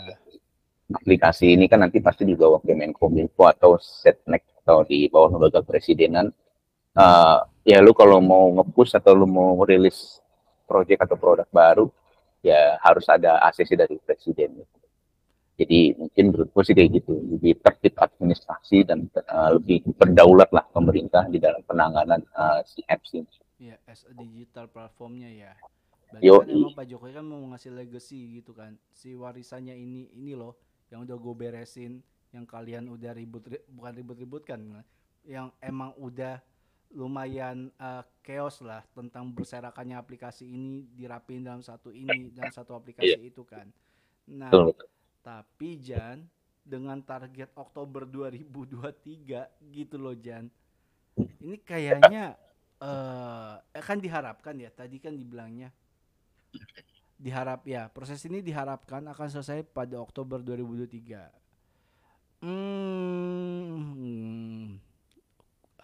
aplikasi 0.89 1.53
ini 1.53 1.69
kan 1.69 1.85
nanti 1.85 2.01
pasti 2.01 2.25
di 2.25 2.33
bawah 2.33 2.57
Kemenkominfo 2.65 3.45
atau 3.45 3.77
Setnek 3.77 4.65
atau 4.65 4.81
di 4.81 5.05
bawah 5.05 5.37
lembaga 5.37 5.61
presidenan. 5.61 6.33
Eh, 6.95 7.37
ya 7.67 7.83
lu 7.83 7.91
kalau 7.91 8.23
mau 8.23 8.47
nge-push 8.55 8.95
atau 8.95 9.11
lu 9.11 9.27
mau 9.27 9.59
rilis 9.67 10.23
project 10.63 11.03
atau 11.03 11.19
produk 11.19 11.47
baru, 11.51 11.91
ya 12.39 12.79
harus 12.79 13.03
ada 13.11 13.43
ACC 13.43 13.75
dari 13.75 13.99
presiden. 13.99 14.63
Jadi 15.55 15.95
mungkin 15.95 16.23
menurutku 16.31 16.63
sih 16.67 16.75
kayak 16.75 16.99
gitu, 16.99 17.15
lebih 17.15 17.59
tertib 17.59 17.95
administrasi 17.99 18.87
dan 18.87 19.11
eh, 19.11 19.49
lebih 19.59 19.83
berdaulat 19.91 20.47
lah 20.55 20.63
pemerintah 20.71 21.27
di 21.27 21.39
dalam 21.39 21.59
penanganan 21.67 22.23
eh, 22.23 22.61
si 22.63 22.79
apps 22.87 23.11
ini. 23.11 23.27
Iya, 23.59 23.75
as 23.87 24.03
a 24.07 24.13
digital 24.15 24.67
platformnya 24.71 25.31
ya. 25.31 25.51
Berarti 26.11 26.27
Yoi. 26.27 26.43
kan 26.43 26.47
emang 26.51 26.75
Pak 26.75 26.85
Jokowi 26.91 27.11
kan 27.11 27.25
mau 27.27 27.43
ngasih 27.51 27.71
legacy 27.75 28.39
gitu 28.39 28.51
kan. 28.55 28.75
Si 28.95 29.15
warisannya 29.15 29.75
ini 29.75 30.11
ini 30.15 30.35
loh 30.35 30.55
yang 30.91 31.03
udah 31.03 31.17
gue 31.19 31.33
beresin, 31.35 31.99
yang 32.31 32.47
kalian 32.47 32.87
udah 32.87 33.11
ribut 33.15 33.43
ri- 33.47 33.63
bukan 33.67 33.91
ribut-ribut 33.95 34.43
kan, 34.47 34.59
yang 35.23 35.51
emang 35.59 35.91
udah 35.97 36.39
lumayan 36.93 37.73
eh, 37.79 38.03
chaos 38.21 38.61
lah 38.61 38.85
tentang 38.93 39.31
berserakannya 39.33 39.97
aplikasi 39.97 40.45
ini 40.45 40.85
dirapin 40.93 41.41
dalam 41.41 41.65
satu 41.65 41.89
ini 41.89 42.29
dan 42.35 42.51
satu 42.53 42.77
aplikasi 42.77 43.31
itu 43.31 43.41
kan. 43.47 43.65
Nah, 44.29 44.51
Betul. 44.53 44.85
tapi 45.25 45.69
Jan 45.81 46.25
dengan 46.65 47.01
target 47.01 47.53
Oktober 47.57 48.05
2023 48.05 49.71
gitu 49.73 49.95
loh 49.97 50.13
Jan. 50.17 50.49
Ini 51.17 51.57
kayaknya 51.63 52.35
eh 52.81 53.83
kan 53.83 53.97
diharapkan 53.97 54.57
ya. 54.59 54.69
Tadi 54.69 54.97
kan 54.99 55.15
dibilangnya 55.15 55.73
diharap 57.15 57.63
ya 57.63 57.87
proses 57.87 58.19
ini 58.27 58.43
diharapkan 58.43 58.99
akan 59.07 59.29
selesai 59.31 59.63
pada 59.63 59.95
Oktober 60.03 60.43
2023. 60.43 61.31
Hmm, 62.43 63.95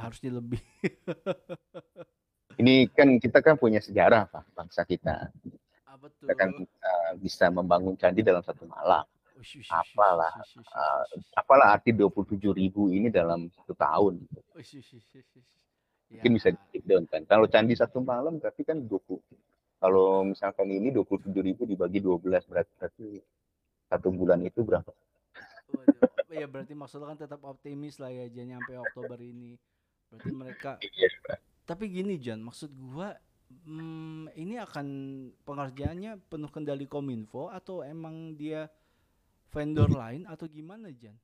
harusnya 0.02 0.32
lebih. 0.38 0.62
Ini 2.60 2.90
kan 2.92 3.18
kita 3.18 3.40
kan 3.42 3.56
punya 3.56 3.80
sejarah 3.80 4.28
Pak, 4.28 4.54
bangsa 4.54 4.86
kita. 4.86 5.32
Apa 5.88 6.12
tuh? 6.14 6.28
Kita 6.28 6.34
kan 6.36 6.50
eh, 6.62 7.12
bisa 7.18 7.48
membangun 7.50 7.96
candi 7.96 8.22
dalam 8.22 8.44
satu 8.44 8.68
malam. 8.68 9.06
Ush, 9.42 9.66
apalah, 9.74 10.30
Uh, 10.72 11.04
apalah 11.34 11.74
arti 11.74 11.90
27 11.90 12.38
ribu 12.54 12.94
ini 12.94 13.10
dalam 13.10 13.50
satu 13.50 13.74
tahun. 13.74 14.22
Ush, 14.54 14.78
ush. 14.78 15.10
Mungkin 16.12 16.32
bisa 16.38 16.54
Ya, 16.54 16.60
di 16.76 16.80
down 16.84 17.08
kan. 17.08 17.26
Kalau 17.26 17.48
candi 17.48 17.74
satu 17.74 18.04
malam 18.04 18.38
berarti 18.38 18.62
kan 18.62 18.84
20. 18.84 19.18
Kalau 19.82 20.22
misalkan 20.28 20.70
ini 20.70 20.94
27 20.94 21.34
ribu 21.42 21.66
dibagi 21.66 22.04
12 22.04 22.46
berarti, 22.46 22.72
berarti 22.78 23.08
satu 23.90 24.08
bulan 24.14 24.46
itu 24.46 24.62
berapa? 24.62 24.92
Waduh, 25.72 26.36
ya 26.36 26.46
berarti 26.46 26.78
maksudnya 26.78 27.16
kan 27.16 27.18
tetap 27.18 27.42
optimis 27.48 27.98
lah 27.98 28.12
ya 28.12 28.28
Jan 28.30 28.62
sampai 28.62 28.78
Oktober 28.78 29.18
ini. 29.18 29.58
Berarti 30.12 30.32
mereka 30.36 30.72
Iya, 30.84 31.08
tapi 31.64 31.88
gini 31.88 32.20
Jan, 32.20 32.44
maksud 32.44 32.68
gua 32.76 33.16
hmm, 33.64 34.36
ini 34.36 34.60
akan 34.60 34.88
pengerjaannya 35.48 36.20
penuh 36.28 36.52
kendali 36.52 36.84
Kominfo 36.84 37.48
atau 37.48 37.80
emang 37.80 38.36
dia 38.36 38.68
vendor 39.56 39.88
lain 39.88 40.28
atau 40.28 40.52
gimana 40.52 40.92
Jan? 40.92 41.16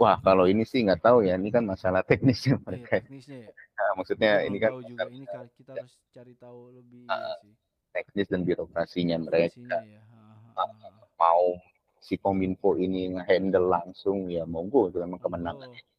Wah, 0.00 0.18
kalau 0.18 0.50
ini 0.50 0.66
sih 0.66 0.82
nggak 0.82 1.06
tahu 1.06 1.22
ya. 1.22 1.38
Ini 1.38 1.54
kan 1.54 1.62
masalah 1.62 2.02
teknisnya 2.02 2.58
Iya, 2.58 2.64
mereka. 2.66 2.98
teknisnya 2.98 3.38
ya. 3.46 3.50
Nah, 3.78 3.90
maksudnya 3.94 4.32
Gua 4.42 4.48
ini 4.50 4.56
kan 4.58 4.70
juga 4.82 5.04
ini 5.06 5.26
kita 5.54 5.70
harus 5.78 5.94
cari 6.10 6.34
tahu 6.34 6.60
lebih 6.74 7.06
sih. 7.46 7.54
teknis 7.92 8.26
dan 8.26 8.42
birokrasinya 8.42 9.16
mereka. 9.22 9.78
Ya. 9.86 10.02
Ha, 10.02 10.18
ha, 10.58 10.64
ha, 10.66 10.88
ha. 10.90 11.06
Mau 11.20 11.60
si 12.02 12.18
Kominfo 12.18 12.74
ini 12.74 13.14
nge-handle 13.14 13.70
langsung 13.70 14.26
ya 14.26 14.42
monggo 14.42 14.90
itu 14.90 14.98
memang 14.98 15.22
kemenangan. 15.22 15.70
Betul. 15.70 15.91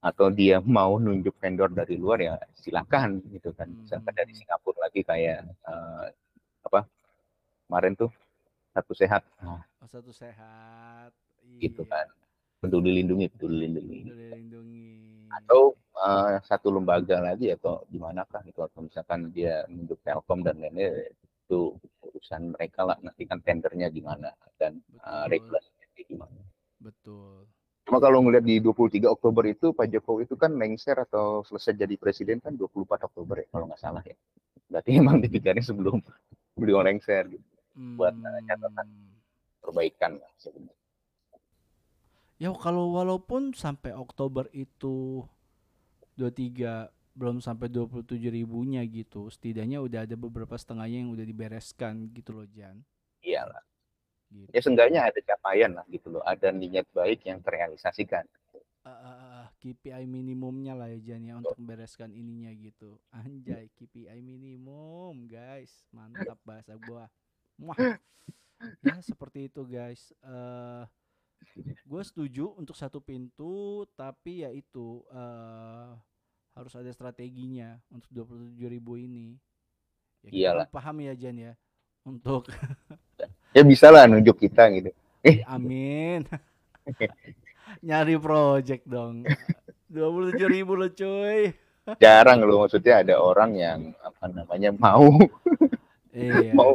Atau 0.00 0.32
dia 0.32 0.58
mau 0.78 0.96
nunjuk 0.96 1.36
vendor 1.36 1.68
dari 1.70 1.96
luar 1.96 2.18
ya 2.18 2.34
silakan 2.56 3.20
gitu 3.30 3.52
kan. 3.52 3.68
Hmm, 3.68 3.84
Misalkan 3.84 4.12
dari. 4.16 4.32
Singapura 4.32 4.88
lagi 4.88 5.00
kayak 5.04 5.44
eh, 5.46 6.06
apa 6.60 6.80
kemarin 7.68 7.94
tuh 7.94 8.10
satu 8.70 8.92
sehat 8.92 9.22
nah, 9.40 9.60
Oh, 9.80 9.88
satu 9.88 10.12
sehat. 10.12 11.10
gitu 11.58 11.82
Iya. 11.84 11.90
kan. 11.92 12.06
Peduli 12.60 12.92
lindungi, 13.00 13.32
peduli 13.32 13.64
lindungi. 13.64 13.98
Peduli 14.04 14.26
lindungi. 14.36 14.88
Atau 15.32 15.76
eh, 15.96 16.36
satu 16.44 16.68
lembaga 16.68 17.20
lagi 17.20 17.48
atau 17.52 17.84
di 17.88 17.96
manakah 17.96 18.40
itu 18.44 18.60
atau 18.60 18.84
misalkan 18.84 19.28
dia 19.30 19.64
nunjuk 19.66 20.00
Telkom 20.00 20.40
dan 20.40 20.60
lainnya 20.60 21.12
itu 21.16 21.74
urusan 22.04 22.54
mereka 22.54 22.86
lah 22.86 22.96
nanti 23.02 23.26
kan 23.26 23.42
tendernya 23.42 23.90
gimana 23.90 24.30
dan 24.54 24.78
Betul. 24.86 25.26
regulasinya 25.28 25.86
gimana. 26.06 26.40
Betul. 26.78 27.44
Cuma 27.88 27.98
kalau 27.98 28.22
ngeliat 28.22 28.44
di 28.44 28.60
23 28.60 29.08
Oktober 29.08 29.44
itu 29.48 29.72
Pak 29.72 29.86
Jokowi 29.90 30.28
itu 30.28 30.36
kan 30.36 30.54
lengser 30.54 30.94
atau 30.94 31.42
selesai 31.42 31.74
jadi 31.74 31.94
presiden 31.96 32.38
kan 32.38 32.54
24 32.54 33.08
Oktober 33.08 33.42
ya 33.42 33.46
kalau 33.50 33.64
nggak 33.66 33.80
salah 33.80 34.02
ya. 34.04 34.14
Berarti 34.70 34.90
emang 35.00 35.18
dipikirnya 35.18 35.64
sebelum 35.64 35.98
beliau 36.54 36.84
lengser 36.84 37.26
gitu. 37.30 37.46
Buat, 37.96 38.14
eh, 38.14 38.42
catatan. 38.46 38.86
Hmm. 38.86 39.08
perbaikan 39.60 40.16
lah 40.16 40.32
sebenarnya. 40.40 40.80
Ya 42.40 42.48
kalau 42.56 42.96
walaupun 42.96 43.52
sampai 43.52 43.92
Oktober 43.92 44.48
itu 44.56 45.28
23 46.16 46.88
belum 47.12 47.44
sampai 47.44 47.68
27 47.68 48.16
ribunya 48.32 48.80
gitu, 48.88 49.28
setidaknya 49.28 49.84
udah 49.84 50.08
ada 50.08 50.16
beberapa 50.16 50.56
setengahnya 50.56 51.04
yang 51.04 51.12
udah 51.12 51.26
dibereskan 51.28 52.08
gitu 52.16 52.40
loh 52.40 52.48
Jan. 52.48 52.80
Iyalah. 53.20 53.60
Gitu. 54.30 54.50
Ya 54.54 54.60
seenggaknya 54.62 55.00
ada 55.10 55.20
capaian 55.26 55.74
lah 55.74 55.84
gitu 55.90 56.06
loh. 56.14 56.22
Ada 56.22 56.54
niat 56.54 56.86
baik 56.94 57.26
yang 57.26 57.42
terrealisasikan. 57.42 58.24
Ah, 58.80 59.50
KPI 59.60 60.08
minimumnya 60.08 60.72
lah 60.72 60.88
ya 60.88 60.98
Jan 61.12 61.22
ya 61.26 61.36
untuk 61.36 61.52
membereskan 61.60 62.14
ininya 62.16 62.48
gitu. 62.56 62.96
Anjay 63.12 63.68
KPI 63.76 64.24
minimum 64.24 65.28
guys, 65.28 65.84
mantap 65.92 66.40
bahasa 66.46 66.78
gua. 66.80 67.10
Wah. 67.60 67.76
Ya 68.80 68.96
seperti 69.04 69.52
itu 69.52 69.66
guys. 69.68 70.14
Eh 70.24 70.84
gue 71.84 72.02
setuju 72.04 72.52
untuk 72.56 72.76
satu 72.76 73.00
pintu, 73.00 73.84
tapi 73.96 74.44
ya 74.44 74.50
itu 74.52 75.04
eh 75.12 75.90
harus 76.56 76.72
ada 76.76 76.90
strateginya 76.92 77.80
untuk 77.92 78.10
27 78.28 78.56
ribu 78.68 78.96
ini. 78.96 79.36
Ya, 80.28 80.52
Iyalah. 80.52 80.66
paham 80.68 81.00
ya 81.00 81.16
Jan 81.16 81.36
ya 81.36 81.52
untuk 82.04 82.48
Ya 83.50 83.62
bisa 83.62 83.90
lah 83.90 84.06
nunjuk 84.06 84.38
kita 84.38 84.70
gitu. 84.70 84.90
Amin. 85.46 86.24
Nyari 87.86 88.16
project 88.18 88.84
dong. 88.86 89.26
27 89.90 90.38
ribu 90.46 90.78
loh 90.78 90.90
cuy. 90.90 91.50
Jarang 92.02 92.46
loh 92.46 92.62
maksudnya 92.62 93.02
ada 93.02 93.18
orang 93.18 93.50
yang 93.58 93.80
apa 94.00 94.30
namanya 94.30 94.70
mau 94.70 95.10
Iya. 96.10 96.54
mau 96.54 96.74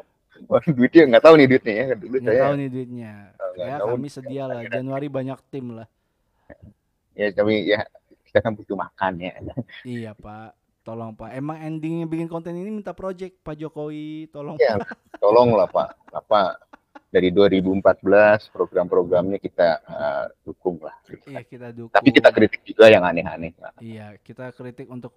Wah, 0.52 0.60
duitnya 0.62 1.08
nggak 1.16 1.24
tahu 1.24 1.36
nih 1.40 1.48
duitnya 1.48 1.74
ya. 1.74 1.86
Dulu 1.96 2.16
Nggak 2.20 2.28
saya 2.28 2.44
tahu 2.44 2.54
nih 2.60 2.68
duitnya. 2.70 3.14
nggak 3.34 3.66
Ya 3.66 3.76
tahu. 3.80 3.88
kami 3.96 4.08
sedia 4.12 4.44
lah. 4.46 4.62
Januari 4.68 5.08
banyak 5.08 5.40
tim 5.48 5.66
lah. 5.74 5.88
ya 7.16 7.32
kami 7.32 7.54
ya 7.64 7.80
kita 8.28 8.44
kan 8.44 8.52
butuh 8.52 8.76
makan 8.76 9.14
ya. 9.24 9.32
Iya 9.88 10.12
pak. 10.12 10.52
Tolong 10.84 11.16
pak. 11.16 11.32
Emang 11.34 11.58
endingnya 11.58 12.06
bikin 12.06 12.28
konten 12.28 12.52
ini 12.54 12.70
minta 12.70 12.92
project 12.92 13.40
Pak 13.42 13.56
Jokowi. 13.58 14.28
Tolong. 14.30 14.60
Ya, 14.60 14.76
tolonglah 15.18 15.66
Pak. 15.66 15.98
Apa 16.14 16.62
dari 17.16 17.32
2014 17.32 18.52
program-programnya 18.52 19.40
kita 19.40 19.80
uh, 19.88 20.26
dukung 20.44 20.84
lah. 20.84 20.92
Iya 21.24 21.48
kita 21.48 21.72
dukung. 21.72 21.96
Tapi 21.96 22.10
kita 22.12 22.30
kritik 22.36 22.60
juga 22.68 22.92
yang 22.92 23.08
aneh-aneh. 23.08 23.56
Iya 23.80 24.20
kita 24.20 24.52
kritik 24.52 24.92
untuk 24.92 25.16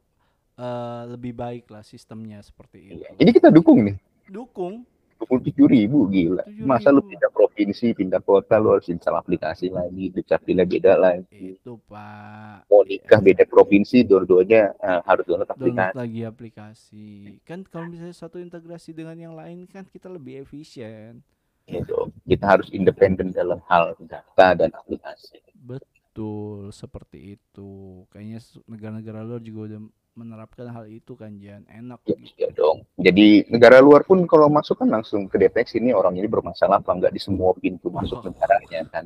uh, 0.55 1.11
lebih 1.11 1.35
baik 1.35 1.67
lah 1.75 1.83
sistemnya 1.83 2.39
seperti 2.39 2.95
itu. 2.95 3.03
Iya. 3.03 3.11
Jadi 3.19 3.31
kita 3.35 3.49
dukung 3.51 3.83
nih. 3.83 3.99
Dukung. 4.31 4.87
27 5.19 5.51
ribu 5.67 6.07
gila. 6.07 6.47
7 6.47 6.63
Masa 6.63 6.95
lu 6.95 7.03
ribu. 7.03 7.11
pindah 7.11 7.31
provinsi, 7.35 7.91
pindah 7.91 8.23
kota, 8.23 8.55
lu 8.63 8.79
harus 8.79 8.87
install 8.87 9.19
aplikasi 9.19 9.67
lagi, 9.67 10.15
dukcapilnya 10.15 10.63
beda 10.63 10.95
lagi. 10.95 11.59
Itu 11.59 11.83
Pak. 11.91 12.71
Mau 12.71 12.87
nikah 12.87 13.19
beda 13.19 13.43
provinsi, 13.51 14.07
dua-duanya 14.07 14.79
uh, 14.79 15.03
harus 15.03 15.27
download 15.27 15.51
Download 15.51 15.75
aplikasi. 15.75 15.99
lagi 15.99 16.21
aplikasi. 16.23 17.07
Kan 17.43 17.67
kalau 17.67 17.91
misalnya 17.91 18.15
satu 18.15 18.39
integrasi 18.39 18.95
dengan 18.95 19.19
yang 19.19 19.35
lain 19.35 19.67
kan 19.67 19.91
kita 19.91 20.07
lebih 20.07 20.47
efisien. 20.47 21.27
Gitu. 21.69 21.97
Kita 22.25 22.45
harus 22.49 22.73
independen 22.73 23.29
dalam 23.29 23.61
hal 23.69 23.93
data 24.01 24.57
dan 24.57 24.73
aplikasi. 24.73 25.37
Betul, 25.55 26.73
seperti 26.73 27.37
itu. 27.37 28.03
Kayaknya 28.09 28.41
negara-negara 28.65 29.21
luar 29.21 29.41
juga 29.41 29.61
udah 29.69 29.81
menerapkan 30.17 30.67
hal 30.67 30.89
itu 30.89 31.15
kan, 31.15 31.37
Jan. 31.37 31.63
Enak 31.69 32.01
Ya, 32.03 32.17
gitu. 32.17 32.35
ya 32.35 32.49
dong. 32.51 32.83
Jadi 32.97 33.47
negara 33.47 33.79
luar 33.79 34.03
pun 34.03 34.25
kalau 34.25 34.49
masuk 34.49 34.81
kan 34.81 34.89
langsung 34.89 35.29
kedeteksi 35.29 35.79
ini 35.79 35.93
orang 35.93 36.17
ini 36.17 36.27
bermasalah 36.27 36.81
apa 36.81 36.91
enggak 36.91 37.13
di 37.13 37.21
semua 37.21 37.55
pintu 37.55 37.87
masuk 37.87 38.19
Oh. 38.19 38.27
negaranya 38.27 38.83
kan. 38.91 39.05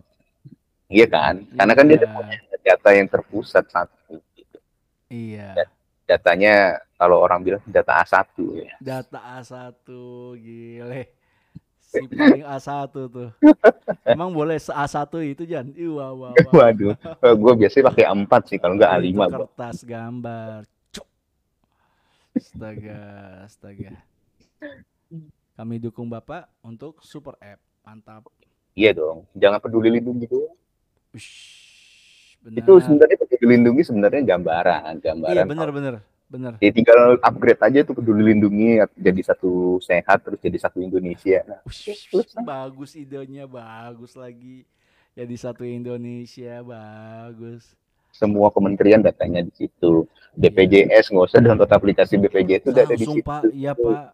Iya 0.87 1.07
kan? 1.09 1.35
Karena 1.53 1.73
kan 1.75 1.85
dia 1.85 1.99
Iya. 1.99 2.09
punya 2.09 2.37
data 2.63 2.89
yang 2.93 3.09
terpusat 3.09 3.65
satu. 3.69 4.23
gitu. 4.33 4.57
Iya. 5.11 5.67
Datanya 6.05 6.55
kalau 6.95 7.21
orang 7.21 7.41
bilang 7.43 7.63
data 7.67 8.01
A1 8.01 8.33
ya. 8.57 8.73
Data 8.79 9.19
A1, 9.41 9.85
gile. 10.39 11.03
Si 11.93 12.01
paling 12.09 12.41
A1 12.41 12.89
tuh. 12.89 13.29
Emang 14.09 14.33
boleh 14.33 14.57
se 14.57 14.73
A1 14.73 15.13
itu, 15.29 15.45
Jan? 15.45 15.69
Ih, 15.77 15.93
wah, 15.93 16.17
wah. 16.17 16.33
Waduh, 16.49 16.97
gue 17.21 17.53
biasanya 17.61 17.93
pakai 17.93 18.05
A4 18.09 18.33
sih 18.49 18.57
kalau 18.57 18.81
enggak 18.81 18.97
A5. 18.97 19.13
Itu 19.13 19.37
kertas 19.45 19.79
gambar. 19.85 20.59
Cuk. 20.89 21.07
Astaga, 22.33 23.01
astaga. 23.45 23.93
Kami 25.53 25.77
dukung 25.77 26.09
Bapak 26.09 26.49
untuk 26.65 27.05
super 27.05 27.37
app. 27.45 27.61
Mantap. 27.85 28.25
Iya 28.73 28.97
dong. 28.97 29.29
Jangan 29.37 29.61
peduli 29.61 29.93
lindungi 30.01 30.25
doang. 30.25 30.57
Ush, 31.13 32.41
benar. 32.41 32.65
Itu 32.65 32.73
sebenarnya 32.81 33.17
peduli 33.21 33.45
lindungi 33.53 33.83
sebenarnya 33.85 34.23
gambaran, 34.25 34.97
Iya, 34.97 35.03
gambaran. 35.13 35.45
benar 35.45 35.69
benar. 35.69 35.95
Benar. 36.33 36.57
Ya, 36.59 36.73
tinggal 36.73 37.21
upgrade 37.21 37.61
aja 37.61 37.79
tuh 37.85 37.93
peduli 37.93 38.33
lindungi 38.33 38.81
jadi 38.97 39.21
satu 39.21 39.77
sehat 39.85 40.25
terus 40.25 40.41
jadi 40.41 40.57
satu 40.57 40.81
Indonesia. 40.81 41.45
Nah, 41.45 41.61
Ush, 41.69 42.09
bagus 42.41 42.97
idenya, 42.97 43.45
bagus 43.45 44.17
lagi. 44.17 44.65
Jadi 45.13 45.35
satu 45.37 45.61
Indonesia, 45.63 46.65
bagus. 46.65 47.77
semua 48.13 48.53
kementerian 48.53 49.01
datanya 49.01 49.41
di 49.41 49.53
situ. 49.53 50.05
BPJS 50.37 51.13
nggak 51.13 51.27
usah 51.33 51.41
download 51.41 51.69
aplikasi 51.69 52.17
BPJS 52.17 52.61
itu 52.61 52.71
udah 52.71 52.85
ada 52.85 52.97
di 52.97 53.07
situ. 53.09 53.25
Pak, 53.25 53.43
iya 53.53 53.73
Pak. 53.73 54.13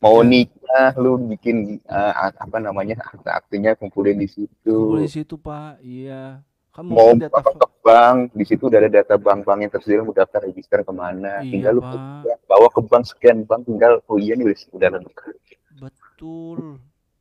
Mau 0.00 0.20
Iya. 0.20 0.28
nikah 0.28 0.90
lu 0.96 1.16
bikin 1.28 1.80
eh, 1.80 2.12
apa 2.36 2.56
namanya 2.56 3.00
akte-aktenya 3.00 3.76
kumpulin 3.76 4.16
di 4.16 4.28
situ. 4.28 4.76
Kumpul 4.76 5.04
di 5.04 5.12
situ 5.12 5.36
Pak, 5.36 5.80
iya. 5.80 6.40
Kamu 6.74 6.94
Mau 6.96 7.10
data 7.18 7.38
apa 7.38 7.50
ke 7.60 7.66
bank 7.86 8.16
di 8.38 8.44
situ 8.48 8.62
udah 8.68 8.78
ada 8.82 8.90
data 8.98 9.14
bank-bank 9.26 9.58
yang 9.62 9.72
tersedia 9.72 10.02
mau 10.02 10.12
daftar 10.20 10.40
register 10.48 10.78
ke 10.88 10.92
mana. 11.02 11.32
Iya, 11.42 11.50
tinggal 11.52 11.72
lu 11.78 11.82
ke- 11.86 12.02
bawa 12.50 12.68
ke 12.74 12.80
bank 12.90 13.04
sekian 13.10 13.38
bank 13.48 13.62
tinggal 13.68 13.92
oh 14.10 14.18
iya 14.18 14.34
nih 14.38 14.46
udah 14.76 14.88
lengkap. 14.98 15.34
betul. 15.82 16.78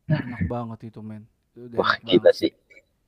Enak 0.09 0.41
banget 0.49 0.79
itu, 0.89 0.99
men. 1.05 1.23
Itu 1.53 1.65
Wah 1.77 1.93
kita 2.09 2.29
sih 2.33 2.51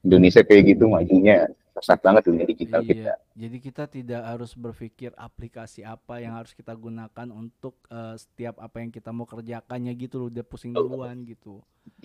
Indonesia 0.05 0.41
kayak 0.47 0.63
gitu 0.75 0.85
majunya 0.89 1.49
pesat 1.75 1.99
banget 2.05 2.23
dunia 2.29 2.45
digital 2.45 2.81
Iya, 2.81 2.85
kita. 2.85 3.13
jadi 3.41 3.57
kita 3.67 3.83
tidak 3.95 4.21
harus 4.31 4.51
berpikir 4.53 5.11
aplikasi 5.17 5.81
apa 5.95 6.21
yang 6.23 6.33
harus 6.37 6.53
kita 6.59 6.73
gunakan 6.85 7.27
untuk 7.41 7.73
eh, 7.89 8.15
setiap 8.23 8.55
apa 8.65 8.77
yang 8.85 8.91
kita 8.93 9.09
mau 9.17 9.25
kerjakannya 9.25 9.91
gitu 10.03 10.15
loh, 10.21 10.27
udah 10.31 10.45
pusing 10.45 10.73
duluan 10.77 11.17
gitu. 11.25 11.53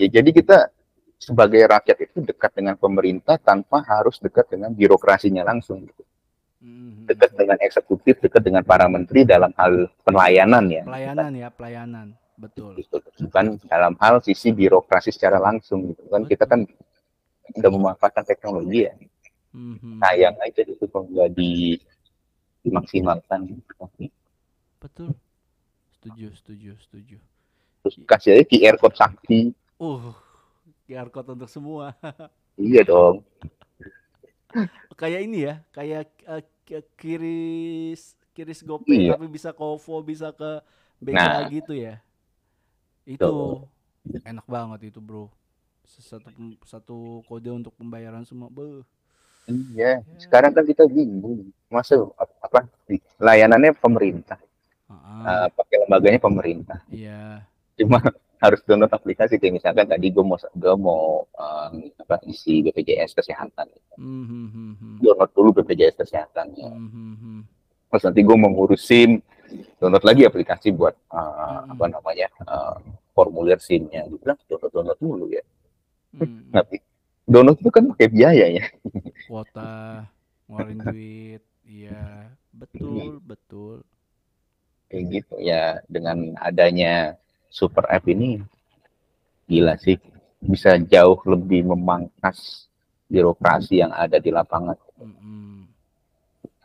Ya 0.01 0.07
jadi 0.09 0.31
kita 0.33 0.57
sebagai 1.17 1.65
rakyat 1.65 1.99
itu 2.05 2.19
dekat 2.23 2.53
dengan 2.53 2.77
pemerintah 2.77 3.41
tanpa 3.41 3.81
harus 3.85 4.21
dekat 4.21 4.53
dengan 4.53 4.73
birokrasinya 4.73 5.43
langsung. 5.43 5.89
gitu. 5.89 6.03
Dekat 7.07 7.39
dengan 7.39 7.59
eksekutif, 7.63 8.19
dekat 8.19 8.43
dengan 8.43 8.63
para 8.67 8.91
menteri 8.91 9.23
dalam 9.23 9.55
hal 9.55 9.89
pelayanan 10.03 10.65
ya. 10.67 10.83
Pelayanan 10.83 11.31
ya, 11.37 11.49
pelayanan. 11.53 12.07
Betul. 12.37 12.77
Gitu. 12.77 13.01
Bukan 13.27 13.63
dalam 13.65 13.97
hal 13.97 14.21
sisi 14.21 14.53
birokrasi 14.53 15.15
secara 15.15 15.41
langsung 15.41 15.95
gitu 15.95 16.05
kan. 16.11 16.23
Kita 16.29 16.45
kan 16.45 16.69
udah 17.57 17.71
memanfaatkan 17.71 18.25
teknologi 18.27 18.85
ya. 18.85 18.95
Mhm. 19.57 20.03
Sayang 20.05 20.37
aja 20.43 20.61
itu 20.69 20.85
kalau 20.91 21.09
nggak 21.09 21.33
di 21.33 21.81
dimaksimalkan. 22.61 23.57
Betul. 24.83 25.17
Setuju, 25.97 26.29
setuju, 26.37 26.71
setuju. 26.83 27.17
Terus 27.87 27.95
kasih 28.05 28.31
aja 28.37 28.45
QR 28.45 28.77
code 28.77 28.99
sakti. 28.99 29.55
Uh, 29.79 30.11
QR 30.87 31.11
code 31.11 31.35
untuk 31.35 31.51
semua. 31.51 31.93
Iya 32.57 32.89
dong. 32.89 33.21
kayak 34.97 35.29
ini 35.29 35.45
ya, 35.45 35.61
kayak 35.69 36.09
ki- 36.65 36.89
kiris 36.97 38.17
kiris 38.33 38.65
GoPay 38.65 39.05
Iya. 39.05 39.13
tapi 39.13 39.29
bisa 39.29 39.53
Kovo, 39.53 40.01
bisa 40.01 40.33
ke 40.33 40.65
BCA 40.97 41.45
Nah. 41.45 41.53
gitu 41.53 41.77
ya. 41.77 42.01
Itu 43.05 43.61
enak 44.25 44.49
banget 44.49 44.89
itu, 44.89 45.05
Bro. 45.05 45.29
Satu 45.85 46.33
satu 46.65 46.97
kode 47.25 47.53
untuk 47.53 47.77
pembayaran 47.77 48.25
semua. 48.25 48.49
Beuh. 48.49 48.81
Iya. 49.47 50.01
Sekarang 50.17 50.51
kan 50.51 50.65
kita 50.65 50.89
bingung. 50.89 51.53
Masa 51.69 52.01
apa 52.41 52.65
layanannya 53.19 53.77
pemerintah, 53.77 54.41
Ah, 54.89 55.45
eh, 55.45 55.49
pakai 55.53 55.77
lembaganya 55.85 56.21
pemerintah. 56.23 56.79
iya. 56.89 57.45
cuma 57.77 58.01
harus 58.37 58.61
download 58.69 58.93
aplikasi 58.93 59.41
kayak 59.41 59.61
misalkan 59.61 59.89
tadi 59.89 60.13
gue 60.13 60.25
mau 60.25 60.37
gue 60.37 60.75
mau 60.77 61.25
um, 61.25 61.73
apa 61.97 62.21
isi 62.29 62.61
BPJS 62.65 63.17
kesehatan 63.17 63.69
Hmm, 63.97 64.29
hmm, 64.29 64.49
hmm, 64.53 64.73
hmm. 64.77 64.97
download 65.01 65.31
dulu 65.33 65.49
BPJS 65.57 65.97
kesehatan 65.97 66.53
ya. 66.53 66.69
Hmm, 66.69 66.89
hmm, 66.93 67.15
hmm. 67.17 67.41
terus 67.89 68.03
nanti 68.05 68.21
gue 68.21 68.37
mau 68.37 68.51
ngurus 68.53 68.85
SIM 68.85 69.25
download 69.81 70.05
lagi 70.05 70.29
aplikasi 70.29 70.69
buat 70.75 70.93
uh, 71.09 71.17
Mm-mm. 71.17 71.73
apa 71.73 71.85
namanya 71.89 72.29
uh, 72.45 72.77
formulir 73.17 73.57
SIM-nya 73.57 74.05
gue 74.05 74.19
bilang 74.21 74.37
download 74.45 74.73
download 74.73 75.01
dulu 75.01 75.27
ya 75.33 75.45
Hmm, 76.17 76.49
tapi 76.49 76.81
download 77.29 77.61
itu 77.61 77.69
kan 77.69 77.85
pakai 77.93 78.09
biaya 78.09 78.47
ya 78.49 78.65
Kuota, 79.29 80.09
ngeluarin 80.49 80.79
duit. 80.81 81.43
Iya, 81.67 82.31
betul, 82.55 83.19
betul. 83.21 83.83
kayak 84.87 85.05
gitu 85.13 85.35
ya 85.43 85.83
dengan 85.91 86.33
adanya 86.39 87.19
super 87.57 87.89
app 87.89 88.05
ini 88.05 88.45
gila 89.49 89.81
sih. 89.81 89.97
Bisa 90.37 90.77
jauh 90.77 91.17
lebih 91.25 91.65
memangkas 91.65 92.69
birokrasi 93.09 93.81
yang 93.81 93.97
ada 93.97 94.21
di 94.21 94.29
lapangan. 94.29 94.77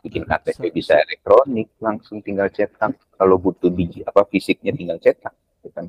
Bikin 0.04 0.28
KTP 0.28 0.68
bisa. 0.68 1.00
elektronik 1.00 1.72
langsung 1.80 2.20
tinggal 2.20 2.52
cetak. 2.52 2.92
Kalau 3.16 3.40
butuh 3.40 3.72
biji 3.72 4.04
apa 4.04 4.28
fisiknya 4.28 4.76
tinggal 4.76 5.00
cetak 5.00 5.32
gitu 5.32 5.72
kan? 5.72 5.86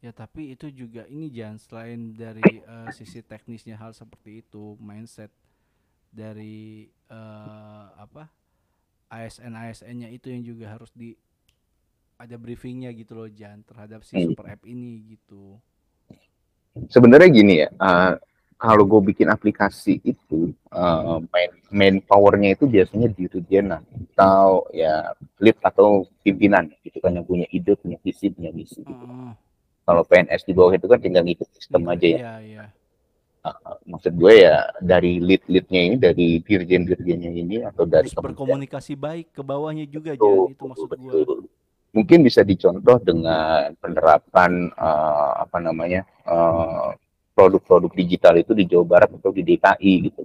Ya 0.00 0.14
tapi 0.14 0.54
itu 0.54 0.70
juga 0.70 1.02
ini 1.10 1.28
Jan 1.34 1.58
selain 1.58 2.14
dari 2.14 2.62
eh, 2.62 2.88
sisi 2.94 3.20
teknisnya 3.20 3.74
hal 3.74 3.90
seperti 3.90 4.40
itu 4.40 4.78
mindset 4.78 5.34
dari 6.14 6.86
eh, 7.10 7.86
apa 7.98 8.30
ASN 9.10 9.54
ASN-nya 9.54 10.08
itu 10.14 10.30
yang 10.30 10.42
juga 10.46 10.78
harus 10.78 10.94
di 10.94 11.18
ada 12.16 12.34
briefingnya 12.34 12.90
gitu 12.90 13.12
loh 13.14 13.28
Jan 13.28 13.60
terhadap 13.62 14.00
si 14.00 14.16
Hmm. 14.16 14.32
super 14.32 14.46
app 14.48 14.64
ini 14.64 15.04
gitu. 15.12 15.60
sebenarnya 16.88 17.28
gini 17.28 17.54
ya 17.60 17.68
eh, 17.70 18.12
kalau 18.56 18.84
gue 18.84 19.00
bikin 19.06 19.28
aplikasi 19.28 20.00
itu 20.02 20.52
eh, 20.52 21.18
main 21.28 21.50
main 21.70 21.94
powernya 22.00 22.52
itu 22.52 22.64
biasanya 22.64 23.08
dirjen 23.08 23.72
atau 23.72 24.64
ya 24.72 25.12
lead 25.38 25.56
atau 25.60 26.04
pimpinan 26.20 26.68
gitu 26.82 27.00
kan 27.00 27.12
yang 27.12 27.24
punya 27.24 27.48
ide 27.48 27.76
punya 27.76 27.96
visi 28.00 28.28
punya 28.28 28.52
misi 28.52 28.80
gitu. 28.80 28.92
Heeh. 28.92 29.32
kalau 29.84 30.02
PNS 30.02 30.42
di 30.42 30.52
bawah 30.52 30.72
itu 30.72 30.84
kan 30.84 30.98
tinggal 30.98 31.22
ngikut 31.22 31.48
sistem 31.52 31.84
aja 31.86 32.06
ya 32.06 32.18
Iya 32.18 32.34
iya. 32.42 32.64
Uh, 33.40 33.78
maksud 33.86 34.10
gue 34.12 34.42
ya 34.42 34.58
dari 34.82 35.22
lead 35.22 35.46
leadnya 35.46 35.80
ini 35.80 35.96
dari 35.96 36.42
dirjen 36.42 36.82
dirjennya 36.82 37.30
ini 37.30 37.62
atau 37.62 37.86
dari 37.86 38.10
Harus 38.10 38.18
berkomunikasi 38.18 38.98
baik 38.98 39.30
ke 39.30 39.40
bawahnya 39.40 39.86
juga 39.86 40.18
Jan 40.18 40.50
itu 40.50 40.64
maksud 40.66 40.88
betul, 40.90 41.22
betul. 41.22 41.38
Mungkin 41.96 42.20
bisa 42.20 42.44
dicontoh 42.44 43.00
dengan 43.00 43.72
penerapan 43.80 44.68
eh, 44.68 45.32
apa 45.40 45.58
namanya 45.64 46.04
eh, 46.28 46.88
produk-produk 47.32 47.92
digital 47.96 48.36
itu 48.36 48.52
di 48.52 48.68
Jawa 48.68 48.84
Barat 48.84 49.10
atau 49.16 49.32
di 49.32 49.40
DKI 49.40 49.92
gitu. 50.12 50.20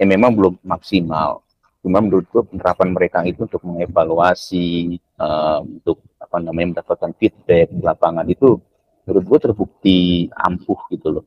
Ya 0.00 0.08
memang 0.08 0.32
belum 0.32 0.56
maksimal. 0.64 1.44
Cuma 1.84 2.00
menurut 2.00 2.24
gue 2.28 2.42
penerapan 2.44 2.88
mereka 2.92 3.24
itu 3.28 3.44
untuk 3.44 3.60
mengevaluasi, 3.68 4.96
eh, 4.96 5.58
untuk 5.60 6.00
apa 6.16 6.40
namanya 6.40 6.80
mendapatkan 6.80 7.12
feedback 7.20 7.68
di 7.68 7.84
lapangan 7.84 8.24
itu 8.24 8.56
menurut 9.04 9.24
gue 9.26 9.38
terbukti 9.50 9.98
ampuh 10.32 10.78
gitu 10.88 11.20
loh 11.20 11.24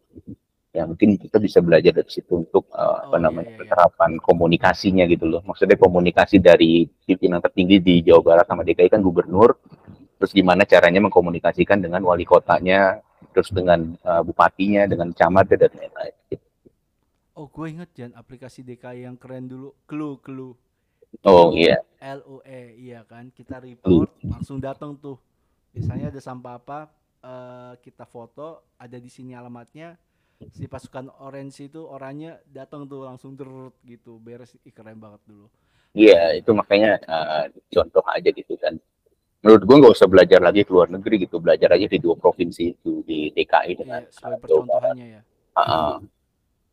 ya 0.74 0.90
mungkin 0.90 1.22
kita 1.22 1.38
bisa 1.38 1.62
belajar 1.62 1.94
dari 1.94 2.10
situ 2.10 2.34
untuk 2.34 2.66
uh, 2.74 3.06
apa 3.06 3.14
Oh, 3.14 3.20
iya, 3.22 3.26
namanya 3.30 3.46
iya, 3.46 3.54
iya. 3.54 3.60
penerapan 3.62 4.12
komunikasinya 4.18 5.06
gitu 5.06 5.30
loh 5.30 5.42
maksudnya 5.46 5.78
komunikasi 5.78 6.42
dari 6.42 6.90
pimpinan 7.06 7.38
tertinggi 7.46 7.78
di 7.78 7.96
Jawa 8.02 8.22
Barat 8.26 8.46
sama 8.50 8.66
DKI 8.66 8.90
kan 8.90 9.06
gubernur 9.06 9.54
terus 10.24 10.40
gimana 10.40 10.64
caranya 10.64 11.04
mengkomunikasikan 11.04 11.84
dengan 11.84 12.00
wali 12.08 12.24
kotanya 12.24 13.04
terus 13.36 13.52
dengan 13.52 13.92
uh, 14.08 14.24
bupatinya 14.24 14.88
dengan 14.88 15.12
camatnya 15.12 15.68
dan 15.68 15.72
lain-lain. 15.76 16.16
Oh, 17.36 17.52
gue 17.52 17.68
inget 17.68 17.92
Jan 17.92 18.16
aplikasi 18.16 18.64
DKI 18.64 19.04
yang 19.04 19.20
keren 19.20 19.52
dulu, 19.52 19.76
Clue, 19.84 20.16
Clue. 20.24 20.56
oh 21.28 21.52
iya 21.52 21.76
LUE, 22.00 22.80
iya 22.80 23.04
kan? 23.04 23.36
Kita 23.36 23.60
report, 23.60 24.16
langsung 24.24 24.64
datang 24.64 24.96
tuh. 24.96 25.20
Biasanya 25.76 26.08
ada 26.08 26.24
sampah 26.24 26.56
apa, 26.56 26.80
eh, 27.20 27.74
kita 27.84 28.08
foto, 28.08 28.64
ada 28.80 28.96
di 28.96 29.12
sini 29.12 29.36
alamatnya. 29.36 30.00
Si 30.56 30.72
pasukan 30.72 31.12
orange 31.20 31.68
itu 31.68 31.84
orangnya 31.84 32.40
datang 32.48 32.88
tuh 32.88 33.04
langsung 33.04 33.36
derut 33.36 33.76
gitu, 33.84 34.24
beres. 34.24 34.56
Ih, 34.64 34.72
keren 34.72 35.04
banget 35.04 35.20
dulu. 35.28 35.52
Iya, 35.92 36.40
itu 36.40 36.56
makanya 36.56 36.96
uh, 37.12 37.44
contoh 37.68 38.04
aja 38.08 38.30
gitu 38.32 38.56
kan. 38.56 38.80
Menurut 39.44 39.64
gua 39.68 39.76
nggak 39.84 39.96
usah 40.00 40.08
belajar 40.08 40.40
lagi 40.40 40.64
ke 40.64 40.72
luar 40.72 40.88
negeri 40.88 41.28
gitu, 41.28 41.36
belajar 41.44 41.76
aja 41.76 41.84
di 41.84 42.00
dua 42.00 42.16
provinsi 42.16 42.64
itu 42.72 43.04
di 43.04 43.28
DKI 43.30 43.72
dengan 43.76 44.00
Iya, 44.02 44.08
uh, 44.08 44.22
Barat. 44.24 44.40
percontohannya 44.40 45.08
ya. 45.20 45.22
Uh, 45.54 46.00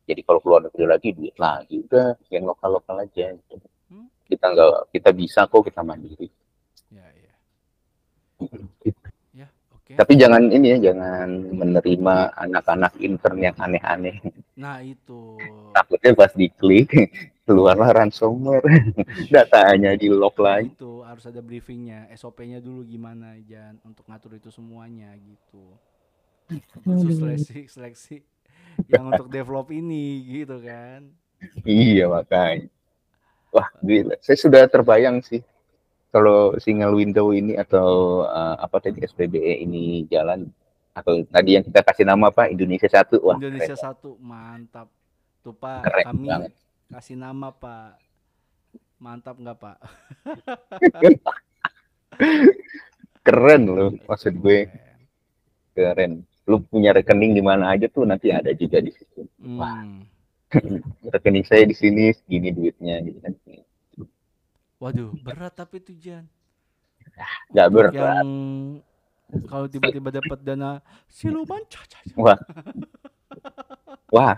jadi 0.07 0.21
kalau 0.23 0.39
keluar 0.39 0.61
negeri 0.63 0.85
lagi 0.87 1.09
duit 1.11 1.35
lagi 1.35 1.83
udah 1.83 2.15
yang 2.31 2.47
lokal 2.47 2.79
lokal 2.79 3.03
aja. 3.03 3.35
gitu. 3.35 3.55
Hmm? 3.91 4.07
Kita 4.23 4.47
nggak, 4.51 4.95
kita 4.95 5.11
bisa 5.11 5.41
kok 5.47 5.67
kita 5.67 5.83
mandiri. 5.83 6.31
Ya, 6.91 7.07
ya. 7.11 7.35
Ya, 9.31 9.47
oke. 9.71 9.95
Tapi 9.95 10.13
jangan 10.19 10.43
ini 10.51 10.75
ya, 10.75 10.91
jangan 10.91 11.27
menerima 11.55 12.15
anak-anak 12.35 12.99
intern 12.99 13.39
yang 13.39 13.57
aneh-aneh. 13.59 14.19
Nah, 14.59 14.83
itu. 14.83 15.39
Takutnya 15.71 16.15
pas 16.19 16.35
diklik 16.35 16.91
keluarlah 17.51 17.91
ransomware, 17.91 18.63
datanya 19.35 19.99
di 19.99 20.07
lock 20.07 20.39
lagi. 20.39 20.71
itu 20.71 21.03
harus 21.03 21.27
ada 21.27 21.43
briefingnya, 21.43 22.07
SOP-nya 22.15 22.63
dulu 22.63 22.87
gimana, 22.87 23.35
Jan, 23.43 23.83
untuk 23.83 24.07
ngatur 24.07 24.39
itu 24.39 24.55
semuanya 24.55 25.11
gitu. 25.19 25.75
Khusus 26.87 27.19
seleksi, 27.19 27.67
seleksi 27.67 28.17
yang 28.87 29.11
untuk 29.11 29.27
develop 29.27 29.75
ini 29.75 30.23
gitu 30.23 30.63
kan. 30.63 31.11
Iya 31.67 32.07
makanya. 32.07 32.71
Wah 33.51 33.67
gila, 33.83 34.15
saya 34.23 34.39
sudah 34.39 34.63
terbayang 34.71 35.19
sih 35.27 35.43
kalau 36.15 36.55
single 36.63 36.95
window 36.95 37.35
ini 37.35 37.59
atau 37.59 38.23
uh, 38.31 38.55
apa 38.63 38.79
tadi 38.79 39.03
SPBE 39.03 39.67
ini 39.67 40.07
jalan 40.07 40.47
atau 40.95 41.19
tadi 41.27 41.59
yang 41.59 41.67
kita 41.67 41.83
kasih 41.83 42.07
nama 42.07 42.31
apa 42.31 42.47
Indonesia 42.47 42.87
satu 42.87 43.19
wah 43.23 43.39
Indonesia 43.43 43.75
satu 43.75 44.15
mantap. 44.23 44.87
Tuh 45.41 45.57
Pak, 45.57 45.83
Keren 45.83 46.05
kami 46.15 46.27
banget. 46.29 46.53
Kasih 46.90 47.16
nama 47.16 47.55
Pak. 47.55 47.96
Mantap 49.00 49.38
nggak 49.40 49.57
Pak? 49.57 49.79
keren, 53.26 53.62
loh 53.64 53.94
maksud 54.05 54.37
gue 54.37 54.68
Keren. 55.72 56.26
Lu 56.50 56.59
punya 56.66 56.90
rekening 56.90 57.38
di 57.38 57.42
mana 57.42 57.70
aja 57.70 57.87
tuh 57.87 58.03
nanti 58.05 58.35
ada 58.35 58.50
juga 58.53 58.83
di 58.83 58.90
situ. 58.90 59.22
Wah. 59.57 59.87
Hmm. 59.87 60.03
Rekening 61.14 61.46
saya 61.46 61.62
di 61.62 61.79
sini 61.79 62.11
segini 62.11 62.50
duitnya 62.50 62.98
gitu 63.07 63.18
kan. 63.22 63.33
Waduh, 64.83 65.14
berat 65.22 65.55
tapi 65.55 65.79
tuh 65.79 65.94
Jan. 65.94 66.26
Gak 67.55 67.68
berat. 67.70 67.94
yang 67.94 68.29
kalau 69.46 69.70
tiba-tiba 69.70 70.11
dapat 70.11 70.42
dana 70.42 70.83
siluman 71.07 71.62
caca. 71.70 72.03
Wah. 72.18 72.38
Wah. 74.11 74.35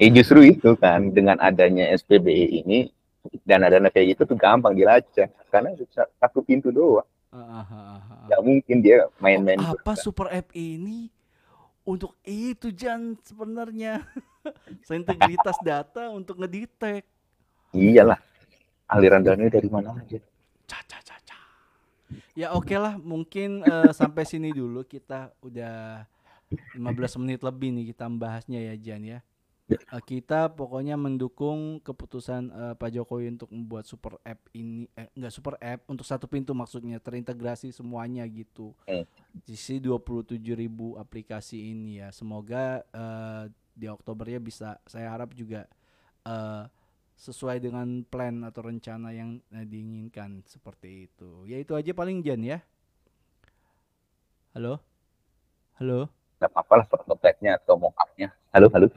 Eh 0.00 0.08
justru 0.08 0.40
itu 0.44 0.72
kan 0.76 1.12
dengan 1.12 1.36
adanya 1.38 1.88
SPBE 1.92 2.64
ini 2.64 2.88
dana-dana 3.46 3.86
kayak 3.88 4.16
gitu 4.18 4.34
tuh 4.34 4.36
gampang 4.38 4.74
dilacak 4.74 5.30
karena 5.52 5.76
satu 6.18 6.42
pintu 6.42 6.72
doang. 6.72 7.06
Ah. 7.32 8.26
Gak 8.28 8.42
mungkin 8.44 8.84
dia 8.84 9.08
main-main 9.16 9.56
Oh, 9.56 9.72
apa 9.72 9.96
terus. 9.96 10.04
super 10.04 10.28
app 10.28 10.52
ini 10.52 11.08
untuk 11.82 12.12
itu 12.22 12.68
Jan 12.70 13.16
sebenarnya 13.24 14.04
seintegritas 14.88 15.56
data 15.64 16.12
untuk 16.12 16.36
ngedetect 16.38 17.08
Iyalah. 17.72 18.20
Aliran 18.84 19.24
dana 19.24 19.48
dari 19.48 19.64
mana 19.72 19.96
aja. 19.96 20.20
Ca, 20.68 20.78
ca, 20.84 20.98
ca, 21.00 21.16
ca. 21.24 21.38
ya 22.36 22.52
oke 22.52 22.76
lah 22.76 23.00
mungkin 23.00 23.64
eh, 23.64 23.92
sampai 23.96 24.28
sini 24.28 24.52
dulu 24.52 24.84
kita 24.84 25.32
udah 25.40 26.04
15 26.76 26.84
menit 27.24 27.40
lebih 27.40 27.72
nih 27.72 27.96
kita 27.96 28.04
membahasnya 28.12 28.60
ya 28.60 28.74
Jan 28.76 29.02
ya 29.08 29.18
kita 30.02 30.50
pokoknya 30.52 30.98
mendukung 30.98 31.78
keputusan 31.80 32.50
eh, 32.50 32.74
Pak 32.76 32.90
Jokowi 32.92 33.30
untuk 33.32 33.50
membuat 33.54 33.86
super 33.86 34.18
app 34.26 34.40
ini 34.52 34.90
eh 34.98 35.08
enggak 35.14 35.32
super 35.32 35.54
app 35.62 35.86
untuk 35.86 36.04
satu 36.04 36.26
pintu 36.26 36.52
maksudnya 36.52 36.98
terintegrasi 36.98 37.70
semuanya 37.70 38.26
gitu. 38.28 38.74
Hmm. 38.84 39.06
Sisi 39.46 39.78
27.000 39.78 40.36
aplikasi 40.98 41.72
ini 41.72 42.02
ya. 42.02 42.10
Semoga 42.10 42.82
eh, 42.82 43.44
di 43.72 43.86
Oktobernya 43.88 44.42
bisa 44.42 44.76
saya 44.84 45.08
harap 45.14 45.32
juga 45.32 45.64
eh, 46.26 46.64
sesuai 47.16 47.62
dengan 47.62 48.02
plan 48.02 48.42
atau 48.42 48.66
rencana 48.66 49.14
yang 49.14 49.38
eh, 49.54 49.62
diinginkan 49.62 50.42
seperti 50.44 51.06
itu. 51.06 51.46
Ya 51.46 51.62
itu 51.62 51.78
aja 51.78 51.94
paling 51.94 52.20
Jan 52.20 52.42
ya. 52.42 52.58
Halo? 54.52 54.82
Halo? 55.80 56.10
Gak 56.42 56.50
apa-apa 56.50 56.82
lah 56.82 56.86
atau 56.90 57.74
mock-up-nya. 57.78 58.28
Halo, 58.52 58.68
halo. 58.74 58.90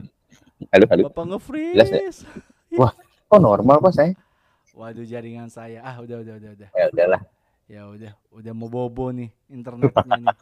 Halo, 0.76 0.92
halo. 0.92 1.08
Bapak 1.08 1.24
Jelas 1.72 1.88
ya? 1.88 2.04
nge-freeze. 2.04 2.20
Oh 3.32 3.40
normal 3.40 3.80
kok 3.80 3.96
saya. 3.96 4.12
Waduh 4.76 5.08
jaringan 5.08 5.48
saya. 5.48 5.80
Ah 5.80 5.96
udah 6.04 6.20
udah 6.20 6.36
udah 6.36 6.50
udah. 6.52 6.68
Ya 6.76 6.84
udahlah. 6.92 7.20
Ya 7.64 7.82
udah, 7.88 8.12
udah 8.28 8.52
mau 8.52 8.68
bobo 8.68 9.08
nih 9.08 9.32
internetnya 9.48 10.04
nih. 10.04 10.28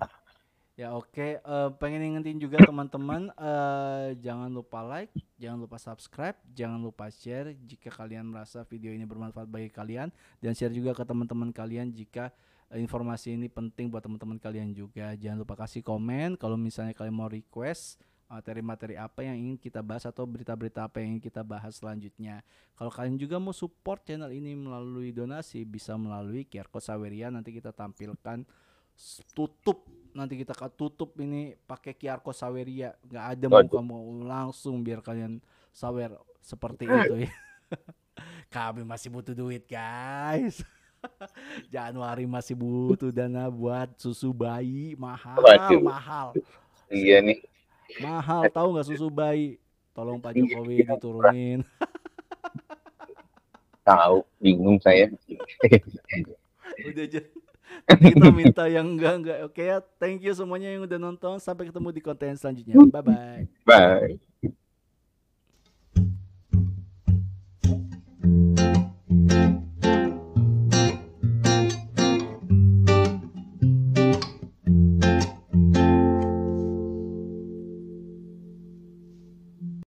Ya 0.74 0.90
oke, 0.90 1.38
eh, 1.38 1.70
pengen 1.78 2.02
ingetin 2.02 2.42
juga 2.42 2.58
teman-teman 2.58 3.30
eh, 3.30 4.18
jangan 4.18 4.50
lupa 4.50 4.82
like, 4.82 5.14
jangan 5.38 5.62
lupa 5.62 5.78
subscribe, 5.78 6.34
jangan 6.50 6.82
lupa 6.82 7.06
share 7.14 7.54
jika 7.62 7.94
kalian 7.94 8.26
merasa 8.26 8.66
video 8.66 8.90
ini 8.90 9.06
bermanfaat 9.06 9.46
bagi 9.46 9.70
kalian 9.70 10.10
dan 10.42 10.50
share 10.50 10.74
juga 10.74 10.90
ke 10.90 11.06
teman-teman 11.06 11.54
kalian 11.54 11.94
jika 11.94 12.34
eh, 12.74 12.82
informasi 12.82 13.38
ini 13.38 13.46
penting 13.46 13.86
buat 13.86 14.02
teman-teman 14.02 14.34
kalian 14.42 14.74
juga. 14.74 15.14
Jangan 15.14 15.46
lupa 15.46 15.54
kasih 15.62 15.86
komen 15.86 16.34
kalau 16.34 16.58
misalnya 16.58 16.90
kalian 16.90 17.14
mau 17.22 17.30
request 17.30 18.02
materi-materi 18.34 18.98
apa 18.98 19.22
yang 19.22 19.38
ingin 19.38 19.54
kita 19.54 19.78
bahas 19.78 20.02
atau 20.10 20.26
berita-berita 20.26 20.90
apa 20.90 20.98
yang 20.98 21.14
ingin 21.14 21.22
kita 21.30 21.46
bahas 21.46 21.78
selanjutnya. 21.78 22.42
Kalau 22.74 22.90
kalian 22.90 23.14
juga 23.14 23.38
mau 23.38 23.54
support 23.54 24.02
channel 24.02 24.34
ini 24.34 24.58
melalui 24.58 25.14
donasi 25.14 25.62
bisa 25.62 25.94
melalui 25.94 26.42
QR 26.42 26.66
code 26.66 26.82
Saweria 26.82 27.30
nanti 27.30 27.54
kita 27.54 27.70
tampilkan 27.70 28.42
tutup 29.34 29.86
nanti 30.14 30.38
kita 30.38 30.54
tutup 30.74 31.14
ini 31.22 31.54
pakai 31.66 31.94
QR 31.94 32.18
code 32.18 32.34
Saweria 32.34 32.98
nggak 33.06 33.26
ada 33.38 33.46
mau 33.46 33.62
kamu 33.62 34.26
langsung 34.26 34.82
biar 34.82 34.98
kalian 34.98 35.38
sawer 35.70 36.18
seperti 36.42 36.90
itu 36.90 37.30
ya. 37.30 37.32
Kami 38.54 38.82
masih 38.82 39.14
butuh 39.14 39.34
duit 39.34 39.62
guys. 39.70 40.58
Januari 41.74 42.26
masih 42.26 42.58
butuh 42.58 43.14
dana 43.14 43.46
buat 43.46 43.92
susu 44.00 44.32
bayi 44.32 44.96
mahal 44.96 45.36
Waduh. 45.38 45.82
mahal 45.84 46.32
Iya 46.88 47.20
nih. 47.24 47.53
Mahal 48.00 48.48
tahu 48.50 48.74
nggak 48.74 48.88
susu 48.88 49.08
bayi? 49.10 49.58
Tolong 49.94 50.18
Pak 50.18 50.34
Jokowi 50.34 50.82
diturunin. 50.82 51.62
Tahu, 53.84 54.24
bingung 54.40 54.80
saya. 54.80 55.12
udah 56.74 57.04
aja 57.04 57.20
kita 58.00 58.28
minta 58.32 58.64
yang 58.66 58.96
enggak 58.96 59.14
enggak. 59.20 59.38
Oke 59.44 59.62
ya 59.68 59.78
thank 60.00 60.24
you 60.24 60.32
semuanya 60.32 60.72
yang 60.72 60.88
udah 60.88 60.98
nonton. 60.98 61.36
Sampai 61.36 61.68
ketemu 61.68 61.88
di 61.92 62.00
konten 62.00 62.34
selanjutnya. 62.38 62.74
Bye 62.88 63.02
bye 63.04 63.42
Bye. 63.66 64.16